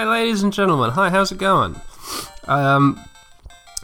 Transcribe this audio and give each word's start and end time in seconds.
Right, 0.00 0.22
ladies 0.22 0.42
and 0.42 0.50
gentlemen. 0.50 0.92
Hi, 0.92 1.10
how's 1.10 1.30
it 1.30 1.36
going? 1.36 1.78
Um, 2.48 2.98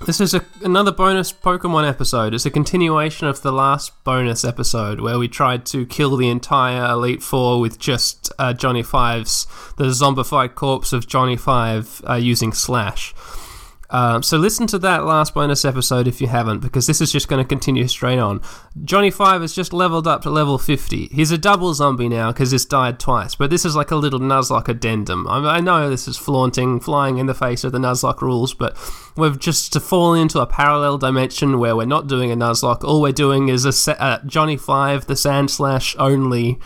this 0.06 0.18
is 0.18 0.32
a, 0.32 0.42
another 0.62 0.90
bonus 0.90 1.30
Pokemon 1.30 1.86
episode. 1.86 2.32
It's 2.32 2.46
a 2.46 2.50
continuation 2.50 3.26
of 3.26 3.42
the 3.42 3.52
last 3.52 4.02
bonus 4.02 4.42
episode 4.42 5.02
where 5.02 5.18
we 5.18 5.29
tried 5.29 5.66
to 5.66 5.84
kill 5.84 6.16
the 6.16 6.30
entire 6.30 6.90
Elite 6.90 7.22
Four 7.22 7.60
with 7.60 7.79
just 7.79 8.32
uh, 8.38 8.54
Johnny 8.54 8.82
Five's 8.82 9.46
the 9.76 9.88
zombified 9.88 10.54
corpse 10.54 10.94
of 10.94 11.07
Johnny 11.07 11.36
Five 11.36 12.00
uh, 12.08 12.14
using 12.14 12.54
Slash. 12.54 13.12
Um, 13.90 14.22
so 14.22 14.36
listen 14.36 14.67
to 14.68 14.79
that 14.81 15.04
last 15.04 15.35
bonus 15.35 15.64
episode 15.64 16.08
if 16.08 16.21
you 16.21 16.27
haven't, 16.27 16.61
because 16.61 16.86
this 16.86 17.00
is 17.00 17.13
just 17.13 17.29
going 17.29 17.43
to 17.43 17.49
continue 17.49 17.86
straight 17.86 18.18
on. 18.18 18.40
Johnny 18.85 19.11
Five 19.11 19.43
has 19.43 19.54
just 19.54 19.72
leveled 19.72 20.07
up 20.07 20.22
to 20.22 20.31
level 20.31 20.58
50. 20.58 21.07
He's 21.07 21.31
a 21.31 21.39
double 21.39 21.72
zombie 21.75 22.08
now 22.08 22.32
because 22.32 22.50
he's 22.50 22.64
died 22.64 22.99
twice, 22.99 23.35
but 23.35 23.50
this 23.50 23.64
is 23.64 23.77
like 23.77 23.91
a 23.91 23.96
little 23.96 24.21
Nuzlocke 24.21 24.68
addendum. 24.68 25.27
I, 25.29 25.57
I 25.57 25.61
know 25.61 25.89
this 25.89 26.08
is 26.08 26.17
flaunting, 26.17 26.80
flying 26.80 27.18
in 27.18 27.27
the 27.27 27.35
face 27.35 27.64
of 27.64 27.72
the 27.72 27.79
Nuzlocke 27.79 28.22
rules, 28.22 28.54
but 28.54 28.77
we've 29.17 29.39
just 29.39 29.72
to 29.75 29.80
fall 29.80 30.14
into 30.14 30.41
a 30.41 30.46
parallel 30.46 30.99
dimension 30.99 31.58
where 31.58 31.77
we're 31.77 31.86
not 31.86 32.08
doing 32.08 32.33
a 32.33 32.36
Nuzlocke. 32.36 32.84
All 32.84 33.00
we're 33.00 33.12
doing 33.12 33.48
is 33.48 33.64
a 33.64 33.72
se- 33.72 33.97
uh, 33.98 34.19
Johnny 34.27 34.56
Five, 34.56 35.06
the 35.06 35.14
Sandslash 35.14 35.94
only 35.98 36.58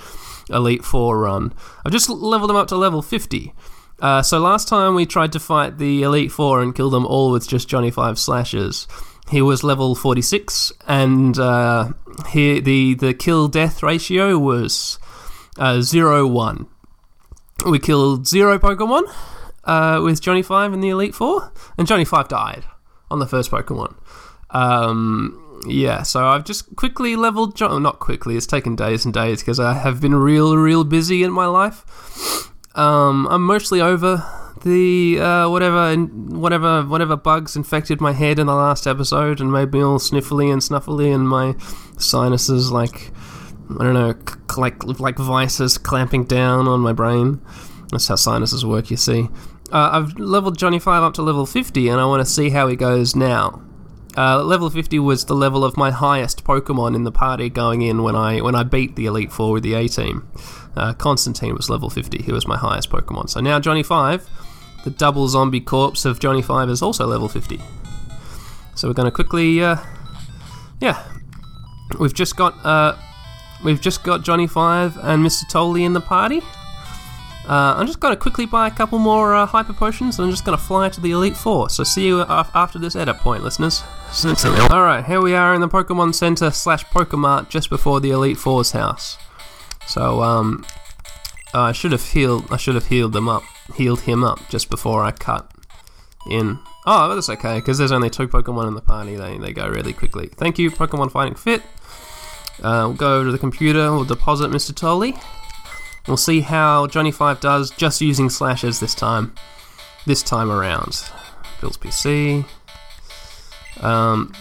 Elite 0.49 0.85
Four 0.85 1.19
run. 1.21 1.53
I've 1.85 1.93
just 1.93 2.09
leveled 2.09 2.51
him 2.51 2.57
up 2.57 2.69
to 2.69 2.77
level 2.77 3.03
50. 3.03 3.53
Uh, 4.01 4.23
so 4.23 4.39
last 4.39 4.67
time 4.67 4.95
we 4.95 5.05
tried 5.05 5.33
to 5.33 5.41
fight 5.41 5.79
the 5.79 6.03
Elite 6.03 6.33
Four 6.33 6.63
and 6.63 6.75
kill 6.75 6.91
them 6.91 7.07
all 7.07 7.31
with 7.31 7.49
just 7.49 7.69
Johnny 7.69 7.91
Five 7.91 8.19
slashes. 8.19 8.89
He 9.31 9.43
was 9.43 9.63
level 9.63 9.95
46, 9.95 10.73
and 10.89 11.39
uh, 11.39 11.93
he, 12.31 12.61
the 12.61 12.95
the 12.95 13.15
kill 13.15 13.47
death 13.47 13.83
ratio 13.83 14.39
was 14.39 14.99
uh, 15.59 15.83
zero 15.83 16.27
one. 16.27 16.67
We 17.67 17.79
killed 17.79 18.27
zero 18.27 18.59
Pokemon 18.59 19.03
uh, 19.65 20.01
with 20.03 20.21
Johnny 20.21 20.43
Five 20.43 20.73
in 20.73 20.81
the 20.81 20.89
Elite 20.89 21.15
Four, 21.15 21.53
and 21.77 21.87
Johnny 21.87 22.05
Five 22.05 22.29
died 22.29 22.65
on 23.11 23.19
the 23.19 23.27
first 23.27 23.51
Pokemon. 23.51 23.97
Um, 24.51 25.63
yeah, 25.69 26.03
so 26.03 26.27
I've 26.27 26.45
just 26.45 26.75
quickly 26.75 27.17
leveled. 27.17 27.61
Not 27.61 27.99
quickly; 27.99 28.37
it's 28.37 28.47
taken 28.47 28.77
days 28.77 29.05
and 29.05 29.13
days 29.13 29.41
because 29.41 29.61
I 29.61 29.75
have 29.75 30.01
been 30.01 30.15
real, 30.15 30.57
real 30.57 30.85
busy 30.85 31.23
in 31.23 31.33
my 31.33 31.47
life. 31.47 32.50
Um, 32.75 33.27
I'm 33.31 33.43
mostly 33.43 33.81
over 33.81 34.25
the 34.63 35.19
uh, 35.21 35.49
whatever 35.49 35.95
whatever 35.97 36.83
whatever 36.83 37.17
bugs 37.17 37.57
infected 37.57 38.01
my 38.01 38.13
head 38.13 38.39
in 38.39 38.47
the 38.47 38.55
last 38.55 38.87
episode 38.87 39.41
and 39.41 39.51
made 39.51 39.73
me 39.73 39.83
all 39.83 39.99
sniffly 39.99 40.53
and 40.53 40.61
snuffly 40.61 41.15
and 41.15 41.29
my 41.29 41.55
sinuses 41.99 42.71
like 42.71 43.11
I 43.79 43.85
don't 43.85 43.95
know 43.95 44.13
c- 44.13 44.61
like 44.61 45.01
like 45.01 45.17
vices 45.19 45.79
clamping 45.79 46.25
down 46.25 46.69
on 46.69 46.81
my 46.81 46.93
brain. 46.93 47.41
That's 47.91 48.09
how 48.09 48.15
sinuses 48.17 48.65
work, 48.65 48.91
you 48.91 48.97
see. 48.97 49.29
Uh, 49.73 49.91
I've 49.93 50.19
leveled 50.19 50.59
Johnny 50.59 50.79
Five 50.79 51.03
up 51.03 51.15
to 51.15 51.23
level 51.23 51.47
50, 51.47 51.89
and 51.89 52.01
I 52.01 52.05
want 52.07 52.25
to 52.25 52.31
see 52.31 52.51
how 52.51 52.69
he 52.69 52.77
goes 52.77 53.15
now. 53.15 53.63
Uh, 54.17 54.43
level 54.43 54.69
50 54.69 54.99
was 54.99 55.27
the 55.27 55.35
level 55.35 55.65
of 55.65 55.77
my 55.77 55.93
highest 55.93 56.45
Pokemon 56.45 56.97
in 56.97 57.05
the 57.05 57.13
party 57.13 57.49
going 57.49 57.83
in 57.83 58.03
when 58.03 58.17
I 58.17 58.41
when 58.41 58.55
I 58.55 58.65
beat 58.65 58.97
the 58.97 59.07
Elite 59.07 59.33
Four 59.33 59.53
with 59.53 59.63
the 59.63 59.75
A 59.75 59.89
team. 59.89 60.29
Uh, 60.77 60.93
Constantine 60.95 61.55
was 61.55 61.69
level 61.69 61.91
50. 61.91 62.23
He 62.23 62.33
was 62.33 62.47
my 62.47 62.57
highest 62.57 62.91
Pokemon. 62.91 63.29
So 63.29 63.41
now 63.41 63.59
Johnny 63.59 63.83
5, 63.83 64.29
the 64.85 64.91
double 64.91 65.29
zombie 65.29 65.61
corpse 65.61 66.05
of 66.05 66.21
Johnny 66.21 66.43
5, 66.43 66.71
is 66.71 66.83
also 66.83 67.07
level 67.07 67.29
50. 67.29 67.61
So 68.75 68.89
we're 68.89 68.95
going 68.95 69.07
to 69.07 69.13
quickly, 69.13 69.63
uh, 69.63 69.77
yeah, 70.81 71.05
we've 71.99 72.15
just 72.15 72.37
got 72.37 72.55
uh, 72.65 72.97
we've 73.65 73.81
just 73.81 74.03
got 74.05 74.23
Johnny 74.23 74.47
5 74.47 74.97
and 75.03 75.25
Mr. 75.25 75.49
Tolley 75.49 75.85
in 75.85 75.93
the 75.93 76.01
party. 76.01 76.41
Uh, 77.49 77.75
I'm 77.77 77.87
just 77.87 77.99
going 77.99 78.15
to 78.15 78.21
quickly 78.21 78.47
buy 78.47 78.69
a 78.69 78.71
couple 78.71 78.99
more 79.01 79.35
uh, 79.35 79.45
hyper 79.45 79.73
potions 79.73 80.19
and 80.19 80.27
I'm 80.27 80.31
just 80.31 80.45
going 80.45 80.57
to 80.57 80.63
fly 80.63 80.89
to 80.89 81.01
the 81.01 81.11
Elite 81.11 81.37
Four. 81.37 81.69
So 81.69 81.83
see 81.83 82.07
you 82.07 82.21
af- 82.21 82.51
after 82.55 82.79
this 82.79 82.95
edit 82.95 83.17
point, 83.17 83.43
listeners. 83.43 83.83
Alright, 84.71 85.05
here 85.05 85.21
we 85.21 85.35
are 85.35 85.55
in 85.55 85.61
the 85.61 85.69
Pokemon 85.69 86.15
Center 86.15 86.51
slash 86.53 86.85
Pokemart 86.87 87.49
just 87.49 87.69
before 87.69 87.99
the 88.01 88.11
Elite 88.11 88.37
Four's 88.37 88.71
house. 88.71 89.19
So 89.91 90.23
um, 90.23 90.65
I 91.53 91.73
should 91.73 91.91
have 91.91 92.05
healed. 92.05 92.47
I 92.51 92.57
should 92.57 92.77
have 92.77 92.87
healed 92.87 93.13
them 93.13 93.29
up, 93.29 93.43
healed 93.75 94.03
him 94.03 94.23
up 94.23 94.39
just 94.49 94.71
before 94.71 95.03
I 95.03 95.11
cut 95.11 95.51
in. 96.29 96.61
Oh, 96.87 97.13
that's 97.13 97.29
okay 97.29 97.57
because 97.57 97.77
there's 97.77 97.91
only 97.91 98.09
two 98.09 98.29
Pokemon 98.29 98.69
in 98.69 98.75
the 98.75 98.81
party. 98.81 99.17
They 99.17 99.37
they 99.39 99.53
go 99.53 99.69
really 99.69 99.93
quickly. 99.93 100.29
Thank 100.29 100.61
you, 100.61 100.71
Pokemon 100.71 101.11
Fighting 101.11 101.35
Fit. 101.35 101.63
Uh, 102.63 102.87
we'll 102.87 102.95
go 102.95 103.25
to 103.25 103.33
the 103.33 103.39
computer. 103.39 103.91
We'll 103.91 104.05
deposit 104.05 104.53
Mr. 104.53 104.73
Tolly. 104.73 105.17
We'll 106.07 106.17
see 106.17 106.41
how 106.41 106.87
Johnny 106.87 107.11
Five 107.11 107.41
does 107.41 107.71
just 107.71 108.01
using 108.01 108.31
slashes 108.31 108.79
this 108.79 108.95
time. 108.95 109.35
This 110.07 110.23
time 110.23 110.53
around. 110.53 111.05
Bill's 111.61 111.77
PC. 111.77 112.47
Um, 113.81 114.33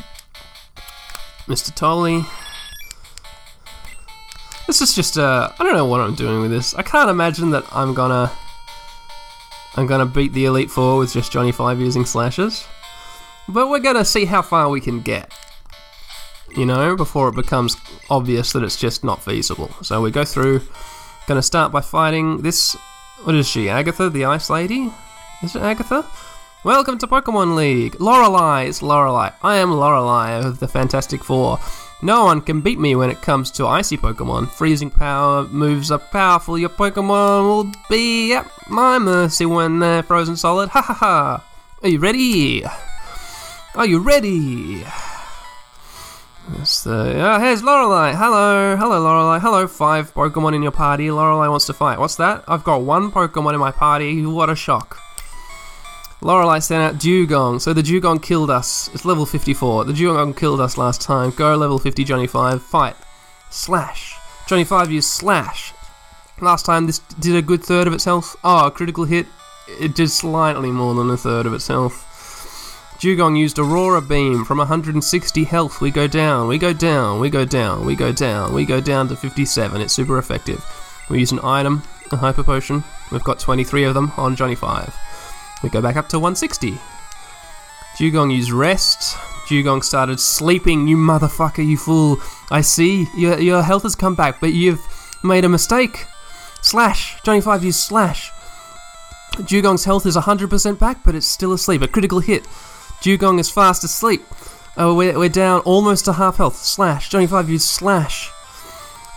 Mr. 1.48 1.74
Tolley. 1.74 2.24
This 4.69 4.84
is 4.84 4.94
just 4.94 5.18
uh, 5.18 5.50
I 5.57 5.63
don't 5.63 5.74
know 5.74 5.88
what 5.88 6.00
I'm 6.00 6.13
doing 6.13 6.41
with 6.41 6.52
this. 6.52 6.75
I 6.75 6.84
can't 6.84 7.09
imagine 7.09 7.50
that 7.50 7.66
I'm 7.75 7.96
gonna 7.96 8.31
I'm 9.75 9.88
gonna 9.88 10.06
beat 10.06 10.31
the 10.34 10.46
Elite 10.46 10.69
Four 10.69 11.00
with 11.00 11.12
just 11.12 11.31
Johnny 11.31 11.52
Five 11.52 11.80
using 11.80 12.06
slashes. 12.06 12.68
But 13.47 13.69
we're 13.69 13.80
gonna 13.80 14.06
see 14.06 14.25
how 14.25 14.44
far 14.44 14.69
we 14.69 14.80
can 14.80 15.02
get. 15.02 15.34
You 16.56 16.68
know, 16.68 16.96
before 16.96 17.30
it 17.30 17.35
becomes 17.35 17.78
obvious 18.12 18.53
that 18.53 18.62
it's 18.62 18.78
just 18.78 19.03
not 19.03 19.24
feasible. 19.24 19.72
So 19.81 20.03
we 20.03 20.12
go 20.12 20.24
through 20.24 20.62
gonna 21.25 21.41
start 21.41 21.72
by 21.72 21.81
fighting 21.81 22.44
this 22.44 22.75
what 23.24 23.34
is 23.34 23.47
she, 23.47 23.69
Agatha, 23.69 24.07
the 24.07 24.25
Ice 24.25 24.51
Lady? 24.51 24.94
Is 25.41 25.56
it 25.56 25.63
Agatha? 25.63 26.06
Welcome 26.63 27.00
to 27.00 27.07
Pokemon 27.07 27.56
League! 27.56 28.00
Lorelei, 28.00 28.66
it's 28.66 28.84
Lorelei. 28.84 29.31
I 29.41 29.56
am 29.56 29.72
Lorelei 29.72 30.34
of 30.34 30.59
the 30.59 30.68
Fantastic 30.68 31.24
Four. 31.24 31.57
No 32.02 32.24
one 32.24 32.40
can 32.40 32.62
beat 32.62 32.80
me 32.80 32.96
when 32.96 33.10
it 33.10 33.22
comes 33.22 33.52
to 33.52 33.68
icy 33.68 33.98
Pokemon. 33.98 34.50
Freezing 34.50 34.90
power 34.90 35.44
moves 35.44 35.92
are 35.92 36.00
powerful. 36.00 36.58
Your 36.58 36.70
Pokemon 36.70 37.44
will 37.44 37.72
be 37.90 38.34
at 38.34 38.50
my 38.70 38.98
mercy 39.00 39.46
when 39.46 39.80
they're 39.80 40.04
frozen 40.04 40.38
solid. 40.38 40.70
Ha 40.70 40.82
ha 40.82 40.94
ha! 40.94 41.44
Are 41.84 41.90
you 41.90 42.00
ready? 42.00 42.64
Are 43.76 43.86
you 43.86 44.00
ready? 44.00 44.86
That's 46.50 46.84
the. 46.84 47.16
Oh, 47.22 47.40
here's 47.40 47.64
Lorelei. 47.64 48.14
Hello, 48.14 48.78
hello, 48.78 49.02
Lorelei. 49.02 49.40
Hello, 49.40 49.68
five 49.68 50.14
Pokemon 50.14 50.56
in 50.56 50.64
your 50.64 50.72
party. 50.72 51.12
Lorelei 51.12 51.50
wants 51.50 51.66
to 51.66 51.74
fight. 51.74 52.00
What's 52.00 52.16
that? 52.16 52.46
I've 52.48 52.64
got 52.64 52.81
one 52.81 53.12
Pokemon 53.12 53.54
in 53.56 53.60
my 53.60 53.72
party. 53.72 54.26
What 54.26 54.50
a 54.50 54.56
shock. 54.56 55.00
Lorelei 56.22 56.59
sent 56.59 56.84
out 56.84 57.02
Dewgong, 57.02 57.62
so 57.62 57.72
the 57.74 57.81
Dewgong 57.81 58.22
killed 58.22 58.50
us. 58.50 58.90
It's 58.94 59.06
level 59.06 59.25
54. 59.25 59.85
The 59.85 59.94
Dewgong 59.94 60.35
killed 60.35 60.59
us 60.59 60.78
last 60.78 61.02
time. 61.02 61.31
Go 61.31 61.56
level 61.56 61.80
50, 61.80 62.03
Johnny 62.03 62.28
5. 62.28 62.62
Fight. 62.62 62.96
Slash. 63.50 64.16
Johnny 64.47 64.66
5 64.66 64.91
used 64.91 65.09
Slash. 65.09 65.74
Last 66.41 66.66
time 66.66 66.88
this 66.88 67.00
did 67.19 67.35
a 67.35 67.41
good 67.41 67.63
third 67.63 67.88
of 67.88 67.94
its 67.94 68.03
health. 68.03 68.35
Oh, 68.44 68.69
critical 68.74 69.06
hit. 69.06 69.28
It 69.80 69.96
did 69.96 70.09
slightly 70.09 70.72
more 70.72 70.94
than 70.94 71.09
a 71.09 71.18
third 71.18 71.46
of 71.46 71.53
itself. 71.53 72.06
Dewgong 73.00 73.40
used 73.40 73.57
Aurora 73.57 74.01
Beam 74.01 74.44
from 74.44 74.57
160 74.57 75.44
health. 75.46 75.80
We 75.80 75.90
go 75.90 76.06
down, 76.06 76.50
we 76.50 76.57
go 76.57 76.74
down, 76.74 77.22
we 77.22 77.30
go 77.30 77.46
down, 77.46 77.86
we 77.86 77.96
go 77.96 78.12
down, 78.12 78.53
we 78.53 78.66
go 78.66 78.81
down 78.81 79.07
to 79.07 79.16
57. 79.16 79.80
It's 79.80 79.94
super 79.94 80.18
effective. 80.18 80.66
We 81.10 81.19
use 81.19 81.31
an 81.31 81.39
item, 81.42 81.83
a 82.12 82.18
Hyper 82.18 82.44
Potion. 82.44 82.83
We've 83.10 83.24
got 83.24 83.39
23 83.39 83.86
of 83.86 83.94
them 83.94 84.12
on 84.18 84.36
Johnny 84.36 84.56
5. 84.56 84.94
We 85.63 85.69
go 85.69 85.81
back 85.81 85.97
up 85.97 86.07
to 86.09 86.19
160. 86.19 86.77
Dewgong 87.97 88.33
used 88.33 88.51
rest. 88.51 89.17
Dewgong 89.47 89.83
started 89.83 90.19
sleeping. 90.19 90.88
You 90.88 90.95
motherfucker, 90.95 91.65
you 91.65 91.75
fool. 91.75 92.17
I 92.50 92.61
see. 92.61 93.07
Your, 93.17 93.39
your 93.39 93.63
health 93.63 93.83
has 93.83 93.95
come 93.95 94.15
back, 94.15 94.39
but 94.39 94.53
you've 94.53 94.79
made 95.23 95.44
a 95.44 95.50
mistake. 95.50 96.06
Slash. 96.61 97.21
Johnny 97.23 97.41
5 97.41 97.63
used 97.63 97.79
slash. 97.79 98.31
Dewgong's 99.33 99.85
health 99.85 100.06
is 100.06 100.15
100% 100.15 100.79
back, 100.79 101.03
but 101.03 101.15
it's 101.15 101.25
still 101.25 101.51
asleep. 101.51 101.81
A 101.81 101.88
critical 101.88 102.19
hit. 102.19 102.44
Dewgong 103.01 103.39
is 103.39 103.50
fast 103.50 103.83
asleep. 103.83 104.23
Oh, 104.77 104.95
we're, 104.95 105.17
we're 105.17 105.29
down 105.29 105.61
almost 105.61 106.06
to 106.06 106.13
half 106.13 106.38
health. 106.38 106.56
Slash. 106.56 107.09
Johnny 107.09 107.27
5 107.27 107.50
used 107.50 107.67
slash. 107.67 108.31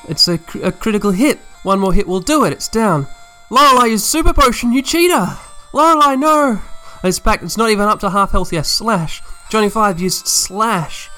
It's 0.08 0.26
a, 0.26 0.38
cr- 0.38 0.64
a 0.64 0.72
critical 0.72 1.12
hit. 1.12 1.38
One 1.62 1.78
more 1.78 1.92
hit 1.92 2.08
will 2.08 2.20
do 2.20 2.44
it. 2.44 2.52
It's 2.52 2.68
down. 2.68 3.06
Lorelei 3.50 3.86
used 3.86 4.06
super 4.06 4.32
potion. 4.32 4.72
You 4.72 4.82
cheater. 4.82 5.38
Lorelei, 5.72 6.16
no! 6.16 6.60
It's 7.04 7.18
back. 7.18 7.42
It's 7.42 7.56
not 7.56 7.70
even 7.70 7.88
up 7.88 8.00
to 8.00 8.10
half 8.10 8.30
health 8.30 8.52
yet. 8.52 8.66
Slash. 8.66 9.22
Johnny 9.50 9.68
Five 9.68 10.00
used 10.00 10.26
slash. 10.26 11.10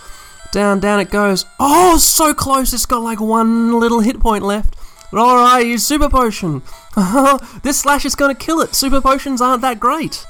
Down, 0.52 0.80
down 0.80 1.00
it 1.00 1.10
goes. 1.10 1.44
Oh, 1.60 1.98
so 1.98 2.32
close. 2.32 2.72
It's 2.72 2.86
got 2.86 3.02
like 3.02 3.20
one 3.20 3.78
little 3.78 4.00
hit 4.00 4.20
point 4.20 4.44
left. 4.44 4.76
Lorelei 5.12 5.60
used 5.60 5.84
super 5.84 6.08
potion. 6.08 6.62
this 7.62 7.80
slash 7.80 8.04
is 8.04 8.14
gonna 8.14 8.34
kill 8.34 8.60
it. 8.60 8.74
Super 8.74 9.00
potions 9.00 9.40
aren't 9.40 9.62
that 9.62 9.78
great. 9.78 10.24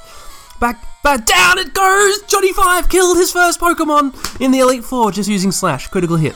Back, 0.59 0.83
back, 1.03 1.25
down 1.25 1.57
it 1.57 1.73
goes. 1.73 2.21
Johnny 2.23 2.51
Five 2.53 2.89
killed 2.89 3.17
his 3.17 3.31
first 3.31 3.59
Pokemon 3.59 4.41
in 4.41 4.51
the 4.51 4.59
Elite 4.59 4.83
Four 4.83 5.11
just 5.11 5.29
using 5.29 5.51
slash. 5.51 5.87
Critical 5.87 6.17
hit. 6.17 6.35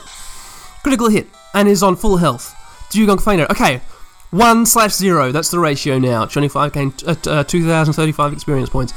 Critical 0.82 1.08
hit, 1.08 1.28
and 1.52 1.68
is 1.68 1.82
on 1.82 1.94
full 1.94 2.16
health. 2.16 2.54
Dewgong 2.90 3.22
fainted. 3.22 3.50
Okay, 3.50 3.80
1 4.30 4.66
slash 4.66 4.92
0. 4.92 5.32
That's 5.32 5.50
the 5.50 5.58
ratio 5.58 5.98
now. 5.98 6.26
Johnny 6.26 6.48
5 6.48 6.72
gained 6.72 7.02
uh, 7.06 7.16
uh, 7.26 7.44
2,035 7.44 8.32
experience 8.32 8.70
points. 8.70 8.92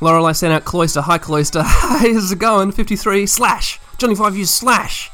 Lorelei 0.00 0.32
sent 0.32 0.52
out 0.52 0.64
Cloyster. 0.64 1.00
Hi, 1.02 1.18
Cloyster. 1.18 1.62
How's 1.64 2.30
it 2.30 2.38
going? 2.38 2.70
53 2.70 3.26
slash. 3.26 3.80
Johnny 3.98 4.14
5 4.14 4.36
used 4.36 4.52
slash. 4.52 5.10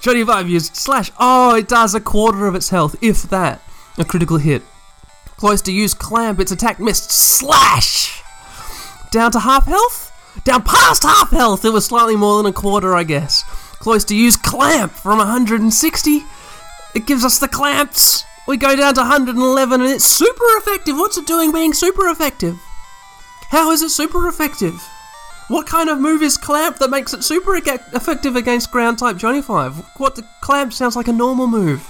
Johnny 0.00 0.24
5 0.24 0.48
used 0.48 0.74
slash. 0.74 1.10
Oh, 1.20 1.54
it 1.54 1.68
does 1.68 1.94
a 1.94 2.00
quarter 2.00 2.46
of 2.46 2.54
its 2.54 2.70
health, 2.70 2.96
if 3.02 3.22
that. 3.24 3.62
A 3.98 4.04
critical 4.04 4.38
hit. 4.38 4.62
Cloyster 5.36 5.70
used 5.70 5.98
clamp. 5.98 6.40
Its 6.40 6.52
attack 6.52 6.80
missed 6.80 7.10
slash. 7.10 8.22
Down 9.10 9.30
to 9.32 9.40
half 9.40 9.66
health? 9.66 10.10
Down 10.44 10.62
past 10.62 11.02
half 11.02 11.30
health. 11.30 11.64
It 11.66 11.70
was 11.70 11.84
slightly 11.84 12.16
more 12.16 12.38
than 12.38 12.50
a 12.50 12.54
quarter, 12.54 12.96
I 12.96 13.02
guess. 13.02 13.42
Cloyster 13.78 14.14
used 14.14 14.42
clamp 14.42 14.92
from 14.92 15.18
160. 15.18 16.22
It 16.94 17.06
gives 17.06 17.24
us 17.24 17.38
the 17.38 17.48
clamps. 17.48 18.24
We 18.48 18.56
go 18.56 18.74
down 18.74 18.94
to 18.94 19.00
111 19.00 19.80
and 19.80 19.90
it's 19.90 20.04
super 20.04 20.44
effective. 20.56 20.96
What's 20.96 21.16
it 21.16 21.26
doing 21.26 21.52
being 21.52 21.72
super 21.72 22.08
effective? 22.08 22.56
How 23.50 23.70
is 23.70 23.82
it 23.82 23.90
super 23.90 24.28
effective? 24.28 24.82
What 25.48 25.66
kind 25.66 25.88
of 25.88 26.00
move 26.00 26.22
is 26.22 26.36
clamp 26.36 26.78
that 26.78 26.90
makes 26.90 27.12
it 27.14 27.22
super 27.22 27.54
effective 27.56 28.36
against 28.36 28.70
ground 28.70 28.98
type 28.98 29.16
Johnny 29.16 29.42
5? 29.42 29.90
What 29.98 30.16
the 30.16 30.26
clamp 30.40 30.72
sounds 30.72 30.96
like 30.96 31.08
a 31.08 31.12
normal 31.12 31.46
move. 31.46 31.88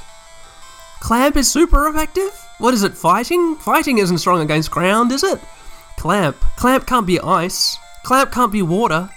Clamp 1.00 1.36
is 1.36 1.50
super 1.50 1.88
effective? 1.88 2.30
What 2.58 2.74
is 2.74 2.82
it, 2.82 2.96
fighting? 2.96 3.56
Fighting 3.56 3.98
isn't 3.98 4.18
strong 4.18 4.40
against 4.40 4.70
ground, 4.70 5.10
is 5.12 5.22
it? 5.22 5.40
Clamp. 5.96 6.36
Clamp 6.56 6.86
can't 6.86 7.06
be 7.06 7.20
ice. 7.20 7.78
Clamp 8.02 8.30
can't 8.32 8.52
be 8.52 8.62
water. 8.62 9.08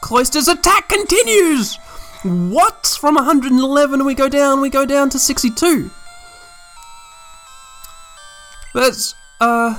Cloyster's 0.00 0.48
attack 0.48 0.88
continues! 0.88 1.76
What? 2.22 2.96
From 3.00 3.14
111 3.14 4.04
we 4.04 4.14
go 4.14 4.28
down, 4.28 4.60
we 4.60 4.70
go 4.70 4.84
down 4.84 5.10
to 5.10 5.18
62. 5.18 5.90
That's, 8.74 9.14
uh, 9.40 9.78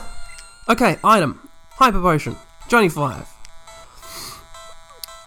okay, 0.69 0.97
item. 1.03 1.49
Hyper 1.71 2.01
Potion. 2.01 2.35
Johnny 2.69 2.89
5. 2.89 3.27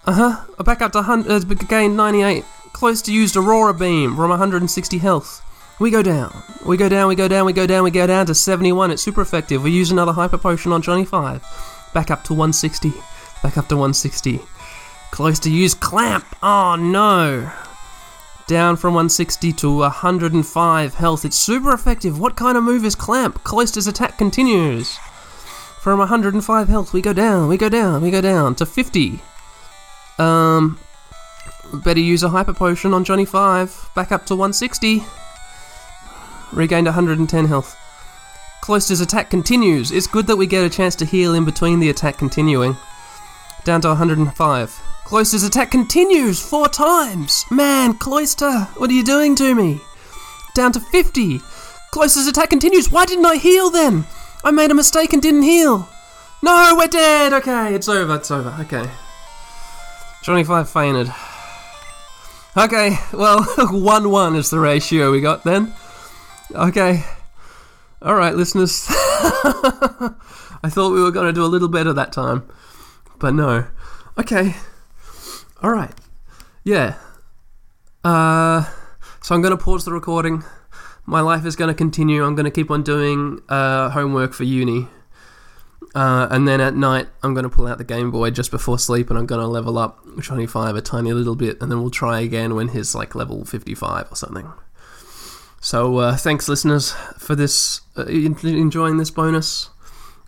Uh-huh, 0.06 0.62
back 0.64 0.80
up 0.80 0.92
to 0.92 0.98
100, 0.98 1.30
uh, 1.30 1.54
gain 1.68 1.94
98. 1.94 2.44
Cloyster 2.72 3.10
used 3.10 3.36
Aurora 3.36 3.74
Beam 3.74 4.16
from 4.16 4.30
160 4.30 4.98
health. 4.98 5.42
We 5.78 5.90
go 5.90 6.02
down. 6.02 6.42
We 6.64 6.76
go 6.76 6.88
down, 6.88 7.08
we 7.08 7.14
go 7.14 7.28
down, 7.28 7.44
we 7.44 7.52
go 7.52 7.66
down, 7.66 7.84
we 7.84 7.90
go 7.90 8.06
down 8.06 8.26
to 8.26 8.34
71. 8.34 8.90
It's 8.90 9.02
super 9.02 9.20
effective. 9.20 9.62
We 9.62 9.70
use 9.70 9.90
another 9.90 10.12
Hyper 10.12 10.38
Potion 10.38 10.72
on 10.72 10.82
Johnny 10.82 11.04
5. 11.04 11.90
Back 11.92 12.10
up 12.10 12.24
to 12.24 12.32
160. 12.32 12.90
Back 13.42 13.58
up 13.58 13.68
to 13.68 13.76
160. 13.76 14.40
Cloyster 15.10 15.50
use 15.50 15.74
Clamp. 15.74 16.24
Oh 16.42 16.74
no. 16.74 17.50
Down 18.48 18.76
from 18.76 18.94
160 18.94 19.52
to 19.52 19.76
105 19.76 20.94
health. 20.94 21.26
It's 21.26 21.36
super 21.36 21.70
effective. 21.70 22.18
What 22.18 22.34
kind 22.34 22.56
of 22.56 22.64
move 22.64 22.82
is 22.86 22.94
Clamp? 22.94 23.44
Cloyster's 23.44 23.86
attack 23.86 24.16
continues. 24.16 24.96
From 25.82 25.98
105 25.98 26.68
health, 26.68 26.94
we 26.94 27.02
go 27.02 27.12
down, 27.12 27.48
we 27.48 27.58
go 27.58 27.68
down, 27.68 28.00
we 28.00 28.10
go 28.10 28.22
down 28.22 28.54
to 28.54 28.64
50. 28.64 29.20
Um, 30.18 30.78
better 31.74 32.00
use 32.00 32.22
a 32.22 32.30
hyper 32.30 32.54
potion 32.54 32.94
on 32.94 33.04
Johnny 33.04 33.26
5. 33.26 33.90
Back 33.94 34.12
up 34.12 34.24
to 34.24 34.34
160. 34.34 35.02
Regained 36.50 36.86
110 36.86 37.44
health. 37.44 37.76
Cloyster's 38.62 39.02
attack 39.02 39.28
continues. 39.28 39.92
It's 39.92 40.06
good 40.06 40.26
that 40.26 40.36
we 40.36 40.46
get 40.46 40.64
a 40.64 40.70
chance 40.70 40.96
to 40.96 41.04
heal 41.04 41.34
in 41.34 41.44
between 41.44 41.80
the 41.80 41.90
attack 41.90 42.16
continuing. 42.16 42.78
Down 43.68 43.82
to 43.82 43.88
105. 43.88 44.80
Cloyster's 45.04 45.42
attack 45.42 45.70
continues 45.70 46.40
four 46.40 46.70
times. 46.70 47.44
Man, 47.50 47.92
Cloyster, 47.92 48.60
what 48.78 48.88
are 48.88 48.94
you 48.94 49.04
doing 49.04 49.36
to 49.36 49.54
me? 49.54 49.82
Down 50.54 50.72
to 50.72 50.80
50. 50.80 51.42
Cloyster's 51.90 52.26
attack 52.26 52.48
continues. 52.48 52.90
Why 52.90 53.04
didn't 53.04 53.26
I 53.26 53.36
heal 53.36 53.68
then? 53.68 54.06
I 54.42 54.52
made 54.52 54.70
a 54.70 54.74
mistake 54.74 55.12
and 55.12 55.20
didn't 55.20 55.42
heal. 55.42 55.86
No, 56.42 56.76
we're 56.78 56.86
dead. 56.86 57.34
Okay, 57.34 57.74
it's 57.74 57.90
over. 57.90 58.14
It's 58.14 58.30
over. 58.30 58.56
Okay. 58.60 58.88
Johnny 60.22 60.44
Five 60.44 60.70
fainted. 60.70 61.12
Okay, 62.56 62.96
well, 63.12 63.44
1 63.58 64.10
1 64.10 64.34
is 64.34 64.48
the 64.48 64.60
ratio 64.60 65.12
we 65.12 65.20
got 65.20 65.44
then. 65.44 65.74
Okay. 66.54 67.04
Alright, 68.00 68.34
listeners. 68.34 68.86
I 68.88 70.70
thought 70.70 70.94
we 70.94 71.02
were 71.02 71.10
going 71.10 71.26
to 71.26 71.34
do 71.34 71.44
a 71.44 71.52
little 71.52 71.68
better 71.68 71.92
that 71.92 72.14
time. 72.14 72.48
But 73.18 73.34
no. 73.34 73.66
Okay. 74.16 74.54
Alright. 75.62 75.92
Yeah. 76.64 76.96
Uh, 78.04 78.64
so 79.22 79.34
I'm 79.34 79.42
going 79.42 79.56
to 79.56 79.62
pause 79.62 79.84
the 79.84 79.92
recording. 79.92 80.44
My 81.04 81.20
life 81.20 81.44
is 81.44 81.56
going 81.56 81.68
to 81.68 81.74
continue. 81.74 82.24
I'm 82.24 82.34
going 82.34 82.44
to 82.44 82.50
keep 82.50 82.70
on 82.70 82.82
doing 82.82 83.40
uh, 83.48 83.90
homework 83.90 84.34
for 84.34 84.44
uni. 84.44 84.88
Uh, 85.94 86.28
and 86.30 86.46
then 86.46 86.60
at 86.60 86.74
night, 86.74 87.08
I'm 87.22 87.34
going 87.34 87.44
to 87.44 87.50
pull 87.50 87.66
out 87.66 87.78
the 87.78 87.84
Game 87.84 88.10
Boy 88.10 88.30
just 88.30 88.50
before 88.50 88.78
sleep 88.78 89.08
and 89.08 89.18
I'm 89.18 89.26
going 89.26 89.40
to 89.40 89.46
level 89.46 89.78
up 89.78 90.04
Johnny 90.20 90.46
5 90.46 90.76
a 90.76 90.82
tiny 90.82 91.12
little 91.12 91.34
bit. 91.34 91.60
And 91.60 91.72
then 91.72 91.80
we'll 91.80 91.90
try 91.90 92.20
again 92.20 92.54
when 92.54 92.68
he's 92.68 92.94
like 92.94 93.14
level 93.14 93.44
55 93.44 94.12
or 94.12 94.14
something. 94.14 94.52
So 95.60 95.96
uh, 95.96 96.16
thanks, 96.16 96.48
listeners, 96.48 96.92
for 97.18 97.34
this, 97.34 97.80
uh, 97.96 98.04
enjoying 98.04 98.98
this 98.98 99.10
bonus. 99.10 99.70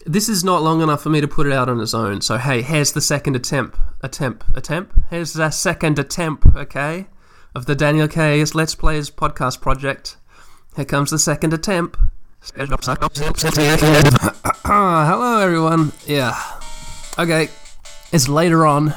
This 0.07 0.29
is 0.29 0.43
not 0.43 0.63
long 0.63 0.81
enough 0.81 1.03
for 1.03 1.11
me 1.11 1.21
to 1.21 1.29
put 1.29 1.47
it 1.47 1.53
out 1.53 1.69
on 1.69 1.81
its 1.81 1.95
own. 1.95 2.21
So 2.21 2.39
hey, 2.39 2.63
here's 2.63 2.93
the 2.93 3.01
second 3.01 3.37
attempt. 3.37 3.79
Attempt. 4.03 4.45
Attempt. 4.55 4.97
Here's 5.11 5.35
the 5.35 5.51
second 5.51 5.99
attempt. 5.99 6.47
Okay, 6.55 7.07
of 7.55 7.67
the 7.67 7.75
Daniel 7.75 8.09
K's 8.09 8.55
Let's 8.55 8.75
Plays 8.75 9.11
podcast 9.11 9.61
project. 9.61 10.17
Here 10.77 10.85
comes 10.85 11.11
the 11.11 11.19
second 11.19 11.53
attempt. 11.53 11.99
Ah, 14.65 15.07
hello, 15.11 15.39
everyone. 15.41 15.93
Yeah. 16.07 16.39
Okay. 17.19 17.49
It's 18.13 18.29
later 18.29 18.67
on. 18.67 18.95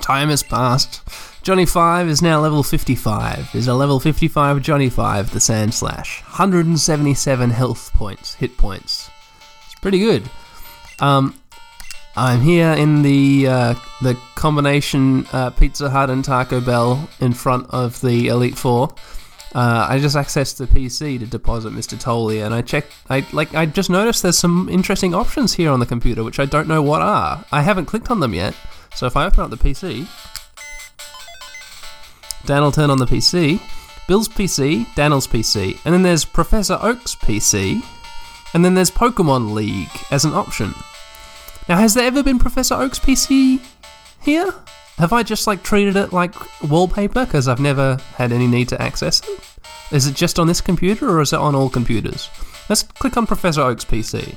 Time 0.00 0.28
has 0.30 0.42
passed. 0.42 1.02
Johnny 1.42 1.66
5 1.66 2.08
is 2.08 2.22
now 2.22 2.40
level 2.40 2.62
55. 2.62 3.54
Is 3.54 3.68
a 3.68 3.74
level 3.74 4.00
55 4.00 4.62
Johnny 4.62 4.88
5, 4.88 5.30
the 5.30 5.38
Sandslash. 5.38 6.22
177 6.22 7.50
health 7.50 7.92
points, 7.94 8.34
hit 8.34 8.56
points. 8.56 9.10
Pretty 9.84 9.98
good. 9.98 10.22
Um, 11.00 11.38
I'm 12.16 12.40
here 12.40 12.70
in 12.70 13.02
the 13.02 13.46
uh, 13.46 13.74
the 14.00 14.18
combination 14.34 15.26
uh, 15.30 15.50
Pizza 15.50 15.90
Hut 15.90 16.08
and 16.08 16.24
Taco 16.24 16.62
Bell 16.62 17.06
in 17.20 17.34
front 17.34 17.68
of 17.68 18.00
the 18.00 18.28
Elite 18.28 18.56
Four. 18.56 18.94
Uh, 19.54 19.86
I 19.86 19.98
just 19.98 20.16
accessed 20.16 20.56
the 20.56 20.66
PC 20.66 21.18
to 21.18 21.26
deposit 21.26 21.74
Mr. 21.74 22.00
Tolley, 22.00 22.40
and 22.40 22.54
I 22.54 22.62
checked. 22.62 22.94
I 23.10 23.26
like. 23.34 23.54
I 23.54 23.66
just 23.66 23.90
noticed 23.90 24.22
there's 24.22 24.38
some 24.38 24.70
interesting 24.70 25.14
options 25.14 25.52
here 25.52 25.70
on 25.70 25.80
the 25.80 25.86
computer, 25.86 26.24
which 26.24 26.40
I 26.40 26.46
don't 26.46 26.66
know 26.66 26.80
what 26.80 27.02
are. 27.02 27.44
I 27.52 27.60
haven't 27.60 27.84
clicked 27.84 28.10
on 28.10 28.20
them 28.20 28.32
yet. 28.32 28.54
So 28.94 29.04
if 29.04 29.18
I 29.18 29.26
open 29.26 29.40
up 29.40 29.50
the 29.50 29.58
PC, 29.58 30.08
Dan 32.46 32.62
will 32.62 32.72
turn 32.72 32.88
on 32.88 32.96
the 32.96 33.04
PC, 33.04 33.60
Bill's 34.08 34.30
PC, 34.30 34.86
Daniel's 34.94 35.26
PC, 35.26 35.78
and 35.84 35.92
then 35.92 36.02
there's 36.02 36.24
Professor 36.24 36.78
Oak's 36.80 37.14
PC, 37.14 37.84
and 38.54 38.64
then 38.64 38.74
there's 38.74 38.90
Pokemon 38.90 39.52
League 39.52 39.90
as 40.10 40.24
an 40.24 40.32
option. 40.32 40.72
Now, 41.68 41.76
has 41.76 41.94
there 41.94 42.06
ever 42.06 42.22
been 42.22 42.38
Professor 42.38 42.74
Oak's 42.74 42.98
PC 42.98 43.60
here? 44.22 44.54
Have 44.98 45.12
I 45.12 45.24
just 45.24 45.46
like 45.46 45.62
treated 45.62 45.96
it 45.96 46.12
like 46.12 46.34
wallpaper 46.62 47.24
because 47.24 47.48
I've 47.48 47.60
never 47.60 47.98
had 48.14 48.32
any 48.32 48.46
need 48.46 48.68
to 48.68 48.80
access 48.80 49.20
it? 49.20 49.40
Is 49.90 50.06
it 50.06 50.14
just 50.14 50.38
on 50.38 50.46
this 50.46 50.60
computer 50.60 51.10
or 51.10 51.20
is 51.20 51.32
it 51.32 51.38
on 51.38 51.54
all 51.54 51.68
computers? 51.68 52.30
Let's 52.68 52.84
click 52.84 53.16
on 53.16 53.26
Professor 53.26 53.60
Oak's 53.60 53.84
PC. 53.84 54.36